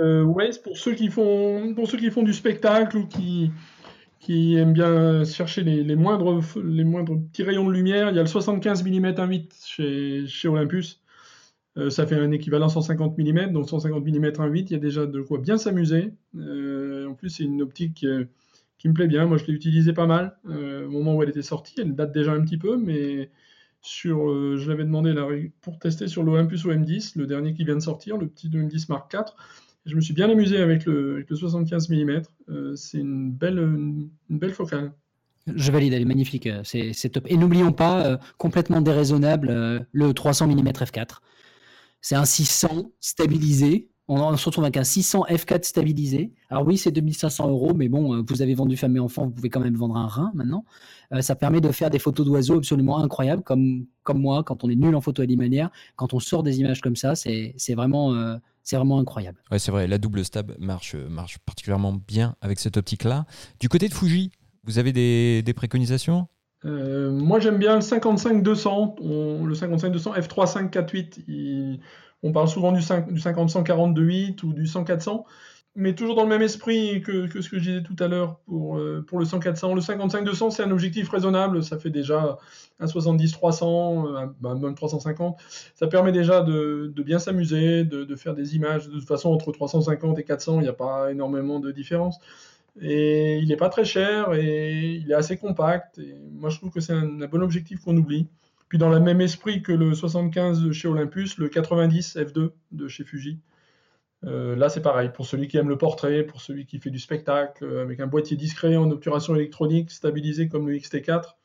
[0.00, 3.52] Euh, ouais, pour ceux qui font, pour ceux qui font du spectacle ou qui,
[4.18, 8.22] qui aiment bien chercher les, moindres, les moindres petits rayons de lumière, il y a
[8.22, 11.00] le 75 mm 1.8 chez, chez Olympus.
[11.76, 15.06] Euh, ça fait un équivalent 150 mm, donc 150 mm 1.8, il y a déjà
[15.06, 16.12] de quoi bien s'amuser.
[16.34, 18.04] En plus, c'est une optique
[18.78, 19.26] qui me plaît bien.
[19.26, 21.74] Moi, je l'ai utilisée pas mal au moment où elle était sortie.
[21.78, 23.30] Elle date déjà un petit peu, mais
[23.88, 25.14] sur, euh, je l'avais demandé
[25.62, 29.12] pour tester sur l'Olympus OM10, le dernier qui vient de sortir, le petit OM10 Mark
[29.12, 29.24] IV.
[29.86, 32.22] Je me suis bien amusé avec le, avec le 75 mm.
[32.50, 34.92] Euh, c'est une belle, une, belle focale.
[35.46, 37.24] Je valide, elle est magnifique, euh, c'est top.
[37.28, 41.20] Et n'oublions pas, complètement déraisonnable, le 300 mm f4.
[42.02, 43.88] C'est un 600 stabilisé.
[44.08, 46.32] On, on se retrouve avec un 600 f4 stabilisé.
[46.48, 49.30] Alors oui, c'est 2500 euros, mais bon, euh, vous avez vendu femme et enfant, vous
[49.30, 50.64] pouvez quand même vendre un rein maintenant.
[51.12, 54.70] Euh, ça permet de faire des photos d'oiseaux absolument incroyables, comme, comme moi, quand on
[54.70, 55.70] est nul en photo alimentaire.
[55.96, 59.38] Quand on sort des images comme ça, c'est c'est vraiment, euh, c'est vraiment incroyable.
[59.50, 63.26] Ouais, c'est vrai, la double stab marche, marche particulièrement bien avec cette optique-là.
[63.60, 64.30] Du côté de Fuji,
[64.64, 66.28] vous avez des, des préconisations?
[66.64, 68.96] Euh, moi, j'aime bien le 55-200.
[69.00, 71.20] On- Le 55-200 f3.548.
[71.28, 71.80] il-
[72.22, 75.24] On parle souvent du, 5 du 50-140 de 8 ou du 100-400.
[75.76, 78.78] Mais toujours dans le même esprit que, ce que je disais tout à l'heure pour,
[78.78, 79.74] euh, le 100-400.
[79.74, 81.62] Le 55-200, c'est un objectif raisonnable.
[81.62, 82.38] Ça fait déjà
[82.80, 85.38] un 70-300, un- bah, même 350.
[85.76, 88.88] Ça permet déjà de, bien s'amuser, de, faire des images.
[88.88, 92.18] De toute façon, entre 350 et 400, il n'y a pas énormément de différence.
[92.80, 95.98] Et il n'est pas très cher et il est assez compact.
[95.98, 98.28] Et moi, je trouve que c'est un bon objectif qu'on oublie.
[98.68, 102.88] Puis dans le même esprit que le 75 de chez Olympus, le 90 f2 de
[102.88, 103.40] chez Fuji.
[104.24, 105.10] Euh, là, c'est pareil.
[105.14, 108.06] Pour celui qui aime le portrait, pour celui qui fait du spectacle, euh, avec un
[108.06, 111.36] boîtier discret en obturation électronique, stabilisé comme le XT4,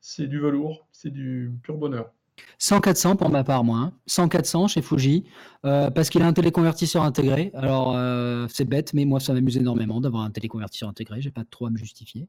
[0.00, 2.12] c'est du velours, c'est du pur bonheur.
[2.60, 3.78] 100-400 pour ma part, moi.
[3.78, 3.92] hein.
[4.08, 5.24] 100-400 chez Fuji,
[5.64, 7.50] euh, parce qu'il a un téléconvertisseur intégré.
[7.54, 11.20] Alors, euh, c'est bête, mais moi, ça m'amuse énormément d'avoir un téléconvertisseur intégré.
[11.20, 12.28] J'ai pas trop à me justifier.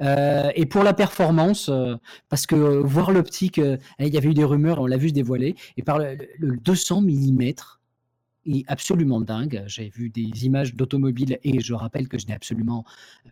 [0.00, 1.70] Euh, et pour la performance,
[2.28, 3.58] parce que voir l'optique,
[3.98, 6.56] il y avait eu des rumeurs, on l'a vu se dévoiler, et par le, le
[6.56, 7.52] 200 mm,
[8.46, 9.62] est absolument dingue.
[9.66, 12.84] J'ai vu des images d'automobiles et je rappelle que je n'ai absolument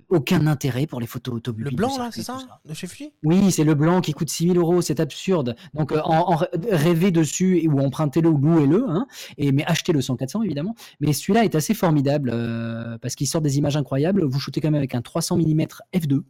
[0.08, 1.66] aucun intérêt pour les photos automobiles.
[1.70, 3.12] Le blanc, là, c'est ça De chez Fuji?
[3.22, 5.56] Oui, c'est le blanc qui coûte 6000 euros, c'est absurde.
[5.74, 9.06] Donc, euh, en, en rê- rêvez dessus ou empruntez-le ou louez-le, hein,
[9.38, 10.74] et, mais achetez le 100-400 évidemment.
[11.00, 14.24] Mais celui-là est assez formidable euh, parce qu'il sort des images incroyables.
[14.24, 15.62] Vous shootez quand même avec un 300 mm
[15.94, 16.22] f2.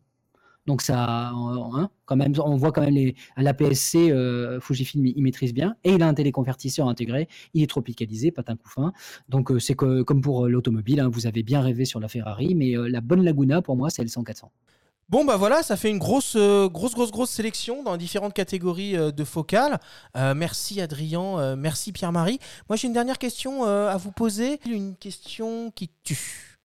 [0.66, 5.54] Donc ça, hein, quand même, on voit quand même à l'APS-C, euh, Fujifilm, il maîtrise
[5.54, 5.76] bien.
[5.84, 8.92] Et il a un téléconvertisseur intégré, il est tropicalisé, pas un coup fin.
[9.28, 12.54] Donc euh, c'est comme pour euh, l'automobile, hein, vous avez bien rêvé sur la Ferrari,
[12.54, 14.44] mais la bonne Laguna, pour moi, c'est le 100-400.
[15.08, 19.24] Bon bah voilà, ça fait une grosse, grosse, grosse, grosse sélection dans différentes catégories de
[19.24, 19.80] focales.
[20.14, 22.38] Merci Adrien, merci Pierre-Marie.
[22.68, 26.60] Moi j'ai une dernière question à vous poser, une question qui tue.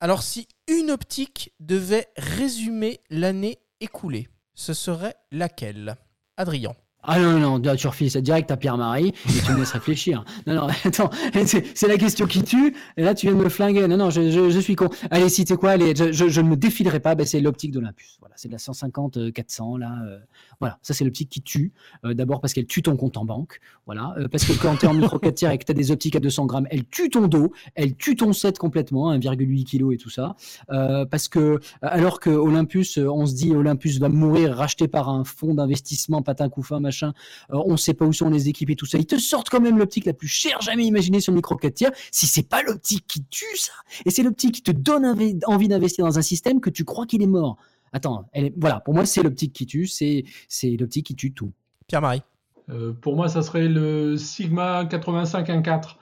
[0.00, 5.96] Alors si une optique devait résumer l'année écoulée, ce serait laquelle?
[6.36, 6.72] Adrien.
[7.02, 10.24] Ah non, non, non, tu refiles ça direct à Pierre-Marie et tu me laisses réfléchir.
[10.46, 11.10] Non, non, attends,
[11.46, 12.76] c'est la question qui tue.
[12.96, 13.86] Et là, tu viens de me flinguer.
[13.88, 14.88] Non, non, je, je, je suis con.
[15.10, 17.14] Allez, si t'es quoi Allez, je, je, je ne me défilerai pas.
[17.14, 18.16] Ben, c'est l'optique d'Olympus.
[18.20, 19.78] Voilà, c'est de la 150-400.
[19.78, 20.18] Là, euh,
[20.60, 21.72] voilà, ça, c'est l'optique qui tue.
[22.04, 23.60] Euh, D'abord parce qu'elle tue ton compte en banque.
[23.86, 25.74] Voilà, euh, parce que quand tu es en micro 4 tiers et que tu as
[25.74, 29.64] des optiques à 200 grammes, elle tue ton dos, elle tue ton set complètement, 1,8
[29.64, 30.34] kg et tout ça.
[30.70, 35.24] Euh, parce que, alors que Olympus, on se dit Olympus va mourir racheté par un
[35.24, 37.12] fonds d'investissement, patin couffin, machin.
[37.50, 38.98] On sait pas où sont les équipes et tout ça.
[38.98, 41.74] Ils te sortent quand même l'optique la plus chère jamais imaginée sur le micro 4
[41.74, 41.90] tiers.
[42.10, 43.72] Si c'est pas l'optique qui tue ça,
[44.04, 45.06] et c'est l'optique qui te donne
[45.46, 47.56] envie d'investir dans un système que tu crois qu'il est mort.
[47.92, 51.32] Attends, elle est- voilà, pour moi c'est l'optique qui tue, c'est c'est l'optique qui tue
[51.32, 51.52] tout.
[51.86, 52.22] Pierre-Marie.
[52.70, 55.96] Euh, pour moi, ça serait le Sigma 8514,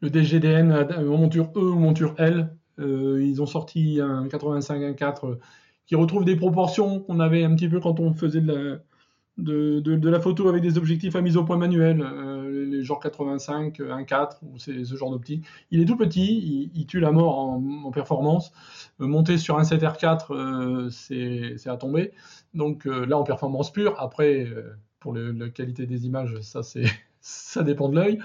[0.00, 2.54] le DGDN euh, en monture E ou monture L.
[2.78, 5.38] Euh, ils ont sorti un 8514 euh,
[5.86, 8.78] qui retrouve des proportions qu'on avait un petit peu quand on faisait de la,
[9.38, 12.82] de, de- de la photo avec des objectifs à mise au point manuel, euh, les
[12.84, 15.44] genres 85, 1.4 ou c'est ce genre d'optique.
[15.72, 18.52] Il est tout petit, il, il tue la mort en, en performance.
[19.06, 22.12] Monter sur un 7R4, c'est à tomber.
[22.54, 24.46] Donc là, en performance pure, après,
[25.00, 26.60] pour la qualité des images, ça,
[27.20, 28.18] ça dépend de l'œil.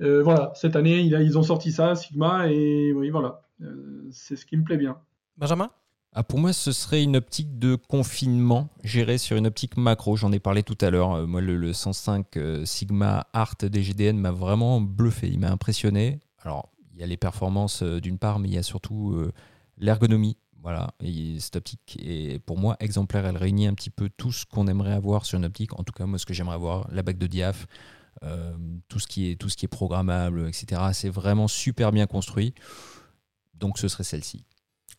[0.00, 3.42] voilà, cette année, ils ont sorti ça, Sigma, et oui, voilà,
[4.10, 4.98] c'est ce qui me plaît bien.
[5.36, 5.70] Benjamin?
[6.14, 10.16] Ah, pour moi, ce serait une optique de confinement gérée sur une optique macro.
[10.16, 11.12] J'en ai parlé tout à l'heure.
[11.12, 15.28] Euh, moi, le, 105 euh, Sigma Art DGDN m'a vraiment bluffé.
[15.28, 16.18] Il m'a impressionné.
[16.42, 19.20] Alors, il y a les performances euh, d'une part, mais il y a surtout
[19.78, 20.36] l'ergonomie.
[20.60, 23.24] Voilà, et cette optique est pour moi exemplaire.
[23.26, 25.78] Elle réunit un petit peu tout ce qu'on aimerait avoir sur une optique.
[25.78, 27.66] En tout cas, moi, ce que j'aimerais avoir, la bague de diaph,
[28.88, 30.82] tout, ce qui est, tout ce qui est programmable, etc.
[30.92, 32.54] C'est vraiment super bien construit.
[33.54, 34.44] Donc, ce serait celle-ci.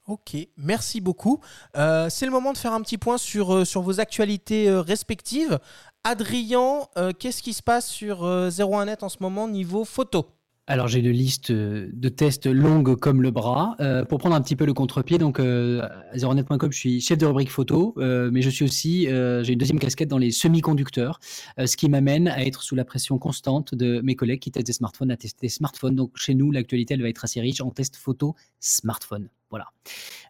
[0.10, 1.40] Ok, merci beaucoup.
[1.78, 5.60] Euh, c'est le moment de faire un petit point sur, euh, vos actualités euh, respectives.
[6.04, 6.88] Adrien,
[7.20, 10.26] qu'est-ce qui se passe sur 01net en ce moment niveau photo?
[10.70, 13.76] Alors j'ai une liste de tests longue comme le bras.
[14.08, 17.52] pour prendre un petit peu le contre-pied, donc à zeronet.com, je suis chef de rubrique
[17.52, 21.20] photo, mais je suis aussi, j'ai une deuxième casquette dans les semi-conducteurs,
[21.58, 24.74] ce qui m'amène à être sous la pression constante de mes collègues qui testent des
[24.74, 25.96] smartphones, à tester des smartphones.
[25.96, 29.30] Donc chez nous, l'actualité, elle va être assez riche en tests photo smartphone.
[29.50, 29.66] Voilà.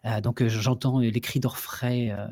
[0.06, 2.26] Euh, donc j'entends les cris d'orfraie euh,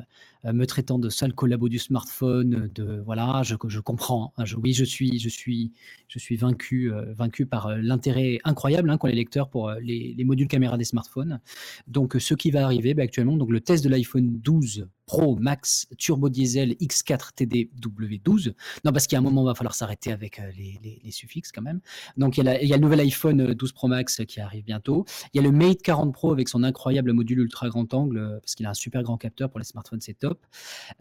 [0.45, 4.33] me traitant de sale collabo du smartphone, de voilà, je, je comprends.
[4.37, 5.71] Hein, oui, je suis, je suis,
[6.07, 10.47] je suis vaincu, euh, vaincu par l'intérêt incroyable hein, qu'ont les lecteurs pour les, modules
[10.47, 11.39] caméra des smartphones.
[11.87, 15.87] Donc ce qui va arriver bah, actuellement, donc le test de l'iPhone 12 Pro Max
[15.97, 18.53] Turbo Diesel X4 TD W12.
[18.85, 21.79] Non, parce qu'à un moment, il va falloir s'arrêter avec les, suffixes quand même.
[22.15, 24.63] Donc il y, a il y, a le nouvel iPhone 12 Pro Max qui arrive
[24.63, 25.05] bientôt.
[25.33, 28.39] Il y a le Mate 40 Pro avec son incroyable module ultra grand angle, euh,
[28.39, 30.45] parce qu'il a un super grand capteur pour les smartphones, c'est top.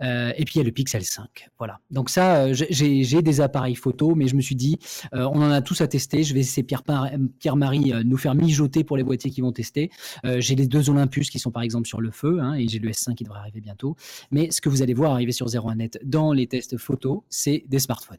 [0.00, 1.50] Euh, et puis il y a le Pixel 5.
[1.58, 1.80] Voilà.
[1.90, 4.78] Donc ça, euh, j'ai des appareils photo, mais je me suis dit,
[5.12, 6.22] on en a tous à tester.
[6.22, 9.90] Je vais laisser Pierre-Marie nous faire mijoter pour les boîtiers qui vont tester.
[10.24, 12.88] j'ai les deux Olympus qui sont par exemple sur le feu, hein, et j'ai le
[12.88, 13.97] S5 qui devrait arriver bientôt.
[14.30, 17.78] Mais ce que vous allez voir arriver sur 01net dans les tests photo, c'est des
[17.78, 18.18] smartphones.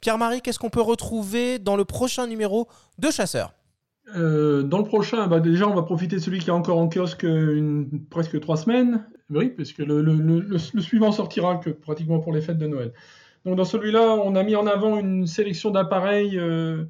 [0.00, 2.68] Pierre-Marie, qu'est-ce qu'on peut retrouver dans le prochain numéro
[2.98, 3.54] de Chasseur
[4.16, 6.88] euh, dans le prochain, bah, déjà, on va profiter de celui qui est encore en
[6.88, 9.06] kiosque une, presque trois semaines.
[9.30, 12.92] Oui, puisque le, le, suivant sortira que pratiquement pour les fêtes de Noël.
[13.46, 16.84] Donc, dans celui-là, on a mis en avant une sélection d'appareils euh,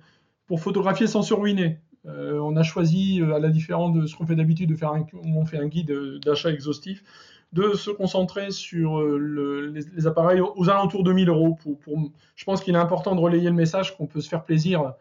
[0.47, 1.79] pour photographier sans se ruiner.
[2.07, 5.07] Euh, on a choisi, à la différence de ce qu'on fait d'habitude, de faire un,
[5.23, 5.93] on fait un guide
[6.25, 7.05] d'achat exhaustif,
[7.53, 11.59] de se concentrer sur les, appareils aux alentours de 1000 euros.
[11.63, 14.95] Pour, je pense qu'il est important de relayer le message qu'on peut se faire plaisir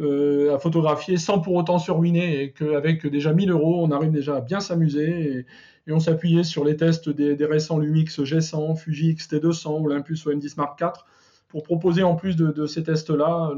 [0.00, 4.10] euh, à photographier sans pour autant se ruiner et qu'avec déjà 1000 euros, on arrive
[4.10, 5.46] déjà à bien s'amuser.
[5.86, 10.80] Et, on s'appuyait sur les tests des, récents Lumix G100, Fuji X-T200, Olympus OM10 Mark
[10.80, 11.04] IV
[11.48, 13.52] pour proposer en plus de, ces tests-là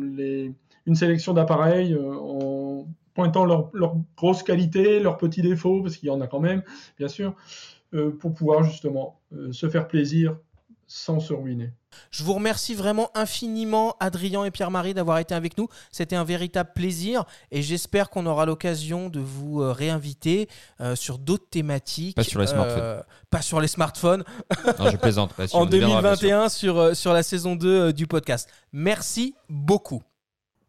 [0.87, 3.70] une sélection d'appareils euh, en pointant leur,
[4.16, 6.62] grosse qualité, leurs petits défauts, parce qu'il y en a quand même,
[6.99, 7.33] bien sûr, euh,
[8.20, 9.20] pour pouvoir justement
[9.51, 10.36] se faire plaisir
[10.86, 11.72] sans se ruiner.
[12.11, 15.68] Je vous remercie vraiment infiniment, Adrien et Pierre-Marie, d'avoir été avec nous.
[15.90, 20.49] C'était un véritable plaisir et j'espère qu'on aura l'occasion de vous euh, réinviter
[20.80, 22.16] euh, sur d'autres thématiques.
[22.16, 22.82] Pas sur les smartphones.
[22.82, 24.24] Euh, pas sur les smartphones.
[24.78, 25.34] non, je plaisante.
[25.53, 28.49] en 2021 sur, sur la saison 2 du podcast.
[28.72, 30.03] Merci beaucoup.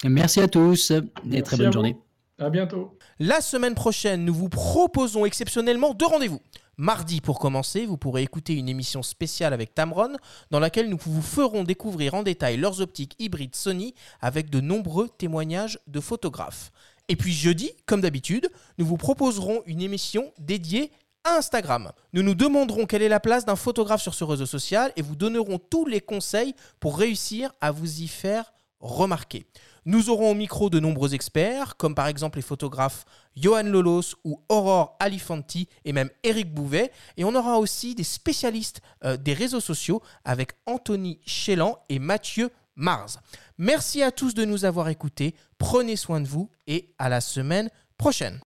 [0.04, 0.92] Merci à tous
[1.32, 1.98] et très bonne journée.
[2.40, 2.98] À bientôt.
[3.20, 6.40] La semaine prochaine, nous vous proposons exceptionnellement deux rendez-vous.
[6.80, 10.16] Mardi, pour commencer, vous pourrez écouter une émission spéciale avec Tamron,
[10.52, 15.10] dans laquelle nous vous ferons découvrir en détail leurs optiques hybrides Sony avec de nombreux
[15.10, 16.72] témoignages de photographes.
[17.08, 20.92] Et puis jeudi, comme d'habitude, nous vous proposerons une émission dédiée
[21.24, 21.92] à Instagram.
[22.14, 25.16] Nous nous demanderons quelle est la place d'un photographe sur ce réseau social et vous
[25.16, 29.48] donnerons tous les conseils pour réussir à vous y faire remarquer.
[29.90, 33.06] Nous aurons au micro de nombreux experts, comme par exemple les photographes
[33.38, 36.92] Johan Lolos ou Aurore Alifanti et même Eric Bouvet.
[37.16, 42.50] Et on aura aussi des spécialistes euh, des réseaux sociaux avec Anthony Chélan et Mathieu
[42.76, 43.18] Mars.
[43.58, 45.36] Merci à tous de nous avoir écoutés.
[45.58, 48.42] Prenez soin de vous et à la semaine prochaine.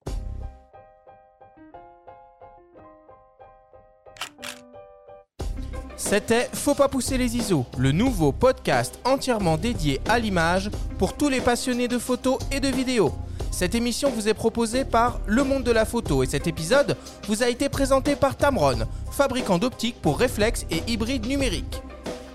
[6.03, 11.29] C'était Faut pas pousser les ISO, le nouveau podcast entièrement dédié à l'image pour tous
[11.29, 13.13] les passionnés de photos et de vidéos.
[13.51, 16.97] Cette émission vous est proposée par Le Monde de la Photo et cet épisode
[17.27, 21.81] vous a été présenté par Tamron, fabricant d'optiques pour réflexes et hybrides numériques.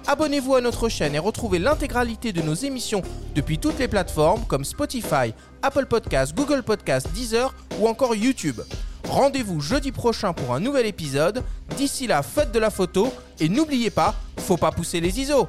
[0.06, 3.02] Abonnez-vous à notre chaîne et retrouvez l'intégralité de nos émissions
[3.34, 5.34] depuis toutes les plateformes comme Spotify,
[5.66, 8.60] Apple Podcasts, Google Podcasts, Deezer ou encore YouTube.
[9.08, 11.42] Rendez-vous jeudi prochain pour un nouvel épisode.
[11.76, 15.48] D'ici là, faites de la photo et n'oubliez pas, faut pas pousser les ISO.